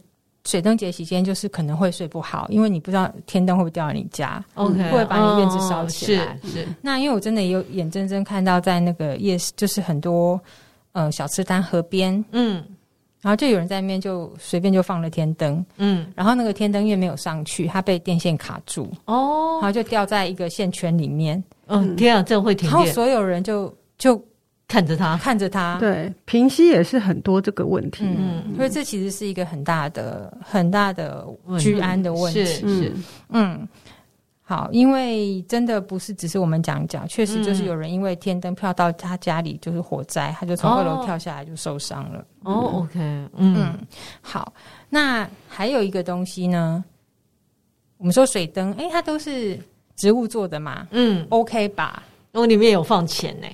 [0.45, 6.39] 水灯节期间就是可能会睡不好，因为你不知道天灯会不会掉到你家，OK，会把你院子烧起来？
[6.43, 6.67] 是是。
[6.81, 10.39] 那因为我真的也有眼睁睁看到在那个夜市，就是很多
[10.93, 12.63] 呃小吃摊河边，嗯，
[13.21, 24.23] 然后就有人在那边就随便就放了天灯，嗯，然后那个天灯因为没有上去，它被电线卡住，哦，然后就掉在一个线圈里面，嗯，天啊，这会停电，然后所有人就就。
[24.69, 25.77] 看着他，看着它。
[25.79, 28.03] 对，平息也是很多这个问题。
[28.03, 31.25] 嗯，所以这其实是一个很大的、很大的
[31.57, 32.43] 居安的问题。
[32.43, 32.93] 是是，
[33.29, 33.65] 嗯。
[34.49, 42.25] 好，因为真的不是只是我们讲讲，确实就是有人因为天灯飘到他家里就是火灾，他就从二楼跳下来就受伤了。
[42.43, 43.77] 哦，OK，嗯，嗯，
[44.21, 44.53] 好，
[44.89, 46.81] 那还有一个东西呢，
[47.97, 49.59] 我们说水灯，哎，它都是
[49.97, 52.01] 植物做的嘛，嗯，OK 吧？
[52.31, 53.47] 哦，里面有放钱呢，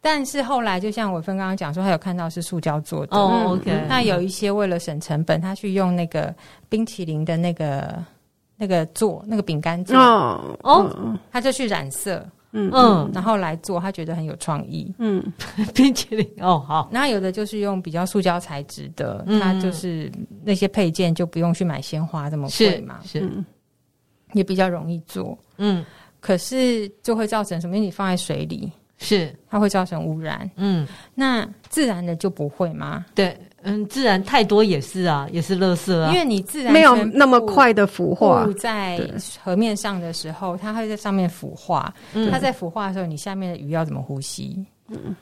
[0.00, 3.14] 但是后来就像伟芬刚刚讲说，他有看到是塑胶做的。
[3.18, 6.34] 哦，OK，那有一些为了省成本，他去用那个
[6.70, 8.02] 冰淇淋的那个。
[8.56, 9.96] 那个做那个饼干做。
[9.96, 15.22] 哦哦，他就去染色，嗯嗯，然后来做，他觉得很有创意，嗯，
[15.74, 16.88] 冰淇淋哦好。
[16.92, 20.10] 那有的就是用比较塑胶材质的，它就是
[20.44, 23.28] 那些配件就不用去买鲜花这么贵嘛，是，
[24.32, 25.84] 也比较容易做，嗯，
[26.20, 27.76] 可是就会造成什么？
[27.76, 29.34] 因为你放在水里，是。
[29.48, 33.04] 它会造成污染，嗯，那自然的就不会吗？
[33.14, 33.36] 对。
[33.62, 36.10] 嗯，自然太多也是啊，也是垃圾啊。
[36.12, 39.00] 因为你自然没有那么快的腐化，在
[39.42, 41.92] 河面上的时候，它会在上面腐化。
[42.14, 44.64] 嗯、它在腐化的时候，你下面的鱼要怎么呼吸？
[44.88, 45.14] 嗯，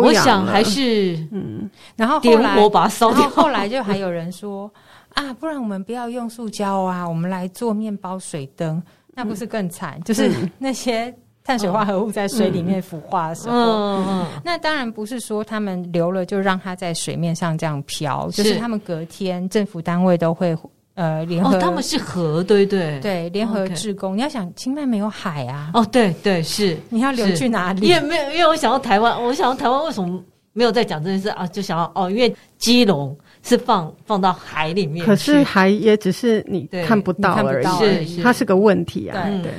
[0.00, 3.28] 我想还是嗯，然后后来我把它烧掉。
[3.28, 4.70] 后来就还有人说
[5.14, 8.82] 啊，不然我们不要用塑胶啊，我们来做面包水灯，
[9.14, 9.98] 那不是更惨？
[9.98, 11.14] 嗯、就是那些。
[11.44, 18.42] 碳水化合物在水里面腐化的时候，嗯嗯、那当然不是说他们留了就让它在水面上这样漂，是。
[18.44, 20.56] 就是他们隔天政府单位都会
[20.94, 23.00] 呃联合、哦，他们是河，对对。
[23.00, 24.16] 对，联合志工。
[24.16, 27.88] 你要想，清迈没有海啊，哦对对是，你要流去哪里？
[27.88, 30.22] 因为没有，因为我想到台湾，我想到台湾为什么
[30.52, 31.44] 没有在讲这件事啊？
[31.48, 37.64] 就想到哦，因为基隆是放放到海里面，可是海也只是你看不到而
[38.04, 39.42] 已，它是个问题啊，对。
[39.42, 39.52] 对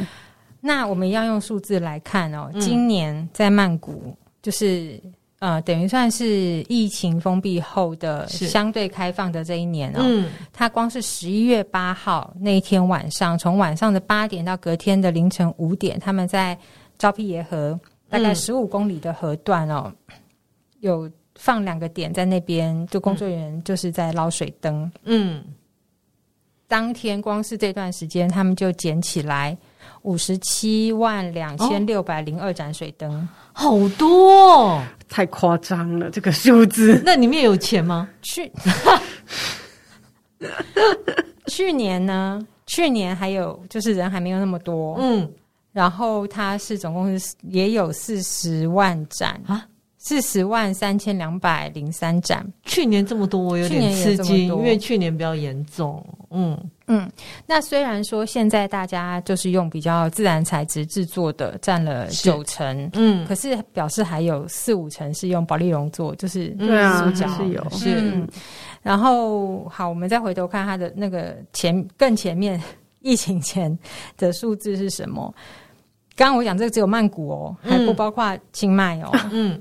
[0.66, 4.97] 那我们要用数字来看哦，今年在曼谷就是
[5.39, 9.99] 呃，等于算是疫情封闭后的相对开放的这一年哦。
[10.01, 16.57] 嗯，它光是十一月八号那一天晚上，从晚上的八点到隔天的凌晨五点，他们在
[16.97, 19.91] 昭披耶河大概十五公里的河段哦，
[20.80, 24.89] 有放两个点在那边，就工作人员就是在捞水灯。
[25.03, 25.43] 嗯，
[26.70, 29.57] 当天光是这段时间，他们就捡起来。
[30.04, 37.01] 五十七万两千六百零二盏水灯，哦，好多，哦，太夸张了，这个数字。
[37.06, 38.08] 那里面有钱吗？
[38.22, 38.51] 去
[41.47, 42.45] 去年呢？
[42.66, 45.30] 去年还有就是人还没有那么多，嗯，
[45.72, 49.66] 然后它是总共是也有四十万盏啊。
[50.06, 56.06] 四十万三千两百零三盏，去年这么多，我有点吃惊，因为去年比较严重。
[56.30, 56.58] 嗯
[56.88, 57.10] 嗯，
[57.46, 68.02] 那虽然说现在大家就是用比较自然材质制作的占了九成，嗯，可是表示还有四五成是用保丽龙做，就是塑胶是有是。
[68.02, 68.28] 嗯、
[68.82, 72.62] 然后好，我们再回头看它的那个前更前面
[73.00, 73.78] 疫情前
[74.18, 75.34] 的数字是什么？
[76.16, 79.60] 刚刚我讲这个只有曼谷哦，还不包括清迈哦，嗯。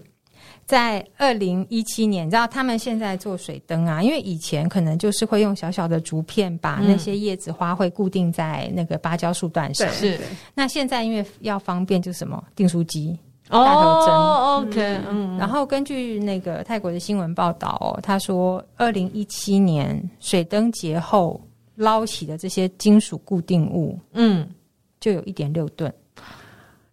[0.64, 9.86] 在二零一七年，你知道他们现在做水灯啊，因为以前可能就是会用小小的竹片把那些叶子花卉固定在那个芭蕉树段上。
[9.92, 10.18] 是。
[10.54, 14.14] 那现在因为要方便，就是什么订书机、大头针。
[14.14, 15.36] 哦，OK，嗯。
[15.36, 21.38] 然后根据那个泰国的新闻报道哦，他说二零一七年水灯节后
[21.74, 24.48] 捞起的这些金属固定物，嗯，
[25.00, 25.92] 就有一点六吨。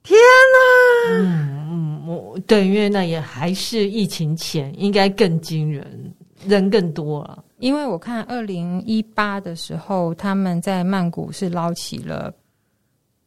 [0.03, 1.11] 天哪！
[1.11, 6.13] 嗯嗯，我对，因为那也还是疫情前，应该更惊人，
[6.47, 7.43] 人更多了。
[7.59, 12.33] 因为我看二零一八的时候，他们在曼谷是捞起了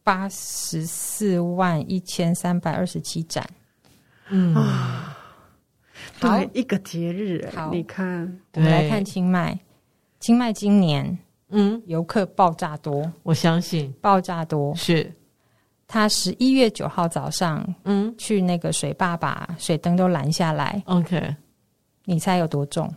[0.03, 3.47] 八十四万一千三百二十七盏。
[4.31, 5.17] 嗯啊，
[6.19, 9.59] 好，一个节日，好，你看，我们来看清迈，
[10.19, 11.19] 清迈今年，
[11.51, 15.13] 嗯，游客爆炸多，我相信爆炸多是。
[15.93, 20.83] 他十一月九号早上，嗯，去那个水坝把水灯都拦下来。
[20.87, 21.37] OK，
[22.07, 22.91] 你猜有多重？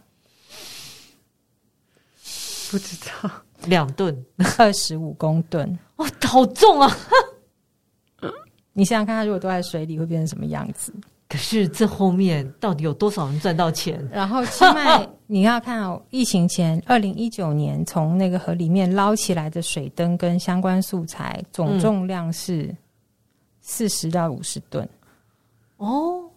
[2.71, 3.29] 不知道，
[3.65, 4.25] 两吨，
[4.57, 5.77] 二十五公吨。
[5.97, 6.89] 哦，好重啊！
[8.71, 10.93] 你想想看，他如果都在水里，会变成什么样子？
[11.27, 14.07] 可是这后面到底有多少人赚到钱？
[14.09, 22.73] 然后，清 迈你要看哦，疫情前二零一九年从那个河里面捞起来的水灯跟相关素材总重量是。
[23.67, 24.87] 四十到五十吨。
[25.77, 26.29] 哦，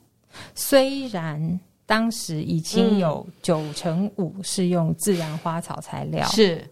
[0.54, 6.66] 虽然当时已经有九成五是用自然花草材料，是，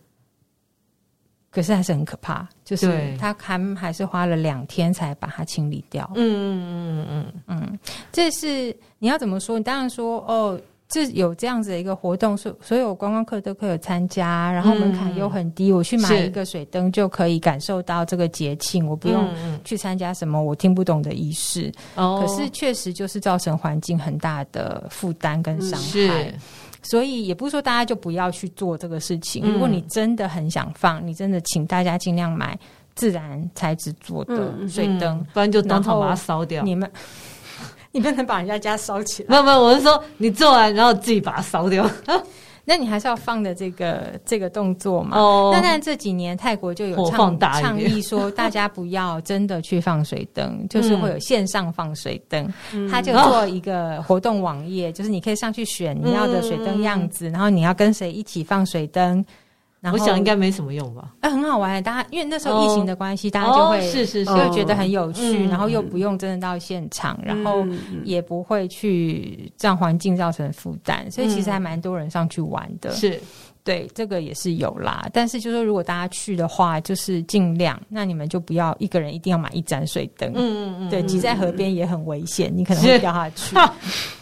[1.50, 6.10] 可是还是很可怕，就是他还还是花了两天才把它清理掉。
[6.14, 7.60] 嗯嗯嗯嗯。
[7.60, 7.78] 嗯，
[8.10, 9.58] 这是你要怎么说？
[9.58, 19.28] 你当然说哦，这有这样子的一个活动，所所有观光客都可以参加，然后门槛又很低，嗯、我去买一个水灯就可以感受到这个节庆，我不用
[19.64, 21.72] 去参加什么我听不懂的仪式。
[21.96, 26.32] 哦、可是确实就是造成环境很大的负担跟伤害。
[26.82, 29.44] 所以也不是说大家就不要去做这个事情。
[29.52, 32.56] 如果你真的很想放，你真的请大家尽量买
[32.94, 36.62] 自然材质做的水灯，不然就当场把它烧掉。
[36.62, 36.88] 你们，
[37.96, 39.28] 你不能把人家家烧起来。
[39.30, 41.88] 没有没有，我是说你做完然后自己把它烧掉。
[42.68, 45.16] 那你还是要放的这个这个动作嘛？
[45.16, 45.50] 哦。
[45.54, 52.52] 那但这几年泰国就有倡倡议说，大家不要真的去放水灯， 就是会有线上放水灯。
[52.74, 59.24] 嗯、他就做一个活动网页， 就是你可以上去选你要的水灯样子，嗯、然后你要跟谁一起放水灯。
[59.92, 61.12] 我想应该没什么用吧？
[61.20, 67.64] 哎，很好玩，大家因为那时候疫情的关系，大家就会是是是，就会觉得很有趣，然后又不用真的到现场，然后
[68.04, 72.90] 也不会去让环境造成负担，所以其实还蛮多人上去玩的。
[72.92, 73.20] 是，
[73.62, 75.08] 对，这个也是有啦。
[75.12, 80.30] 但是就说如果大家去的话，就是尽量，那你们就不要一个人一定要买一盏水灯。
[80.34, 83.56] 嗯嗯嗯，对，挤在河边也很危险，你可能会掉下去。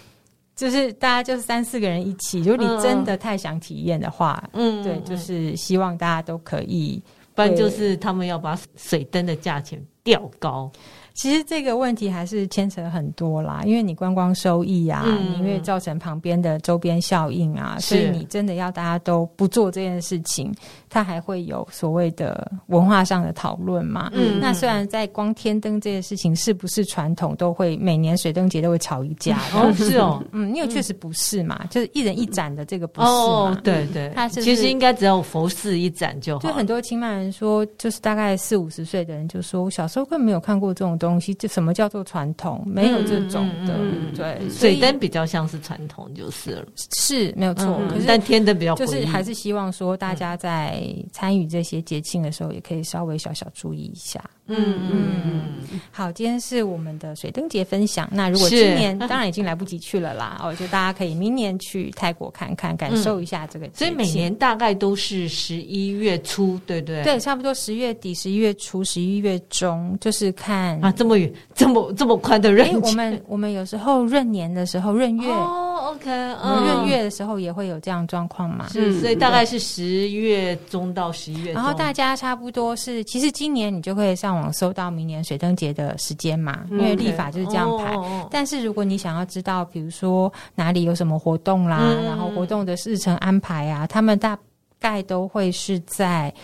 [0.54, 7.02] 就是大家就是三四个人一起，如果你真的太想体验的话，嗯，对，就是希望大家都可以，
[7.34, 10.70] 不然就是他们要把水灯的价钱调高。
[11.14, 20.52] 其实这个问题还是牵扯很多啦，因为你观光收益啊，嗯、因为造成旁边的周边效应啊，所以你真的要大家都不做这件事情，
[20.90, 24.10] 它还会有所谓的文化上的讨论嘛。
[24.12, 29.38] 嗯，那虽然在光天灯这件事情是不是传统，都会每年水灯节都会吵一架。
[29.54, 33.12] 哦，是哦， 嗯，因为确实不是嘛，就是一人一盏的这个不是嘛。
[33.12, 36.40] 哦，对对，它是其实应该只有佛寺一盏就好。
[36.40, 42.62] 就很多清迈人说，就是大概四五十岁的人就说，我小时候根本没有看过这种东西，就什么叫做传统？
[42.66, 43.78] 没有这种的，
[44.16, 46.64] 对，水灯比较像是传统，就是了，
[46.96, 47.78] 是没有错。
[47.80, 54.22] 嗯、可是但天灯比较，就是还是希望说大家在参与这些节庆的时候，也可以稍微小小注意一下。
[54.46, 55.80] 嗯嗯嗯。
[55.90, 58.08] 好，今天是我们的水灯节分享。
[58.12, 63.86] 那如果今年当然已经来不及去了啦，哦，就大家可以明年去泰国看看，感受一下这个节庆。
[63.86, 71.32] 所以每年大概都是十一月初，对对对，差不多十月底、十一月初、十一月中，就是看啊这么远。
[71.54, 78.68] 这么这么宽的闰、欸，我们我们有时候闰年的时候闰月哦，OK，闰月的时候也会有这样状况嘛？
[78.68, 81.54] 是，所以大概是十月中到十一月中。
[81.54, 87.94] 然后大家差不多是，其实今年你就可以上网搜到明年水灯节的时间嘛，因为历法就是这样排。
[87.94, 88.28] Okay.
[88.30, 94.36] 但是如果你想要知道，比如说哪里有什么活动啦，嗯、然后活动的日程安排啊，他们大
[94.80, 96.34] 概都会是在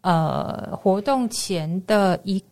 [0.00, 2.42] 呃活动前的一。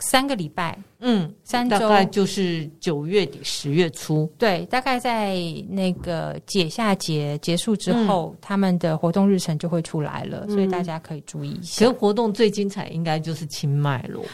[0.00, 5.36] 三个礼拜，嗯，三周大概就是九月底十月初，对，大概在
[5.68, 11.78] 那个解夏节结束之后，嗯、他们的活动日程就会出来了，嗯、所以大家可以注意一下。
[11.78, 14.24] 其实活动最精彩应该就是清迈咯。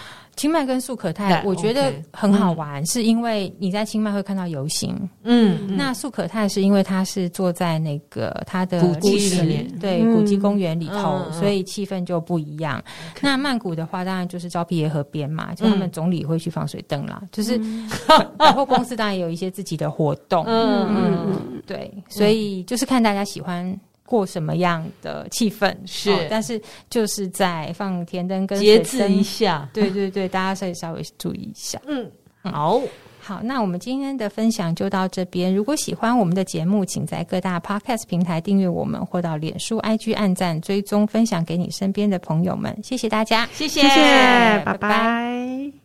[0.41, 12.83] 清迈跟素可泰，我觉得很好玩，是因为你在清迈会看到游行，嗯，那素可泰是因为它是坐在那个它的古迹里面，对，古迹公园里头，所以气氛就不一样。
[13.21, 17.61] 那曼谷的话，当然就是昭披耶河边嘛，就他们总理会去放水灯啦，就是
[18.39, 20.87] 百货公司当然也有一些自己的活动，嗯。
[20.89, 23.79] 嗯，对，所以就是看大家喜欢。
[24.11, 26.19] 过什么样的气氛是、哦？
[26.29, 31.81] 但是就是在放甜灯跟节制一下，对对对，大家可以稍微注意一下。
[31.87, 32.11] 嗯，
[32.43, 32.83] 好
[33.21, 35.55] 好，那我们今天的分享就到这边。
[35.55, 42.77] 如果喜欢我们的节目，请在各大 Podcast 平台订阅我们，或到脸书、IG 按赞、追踪、分享给你身边的朋友们。
[42.83, 44.01] 谢谢大家，谢谢，谢谢，
[44.65, 44.75] 拜拜。
[44.75, 45.80] 拜拜。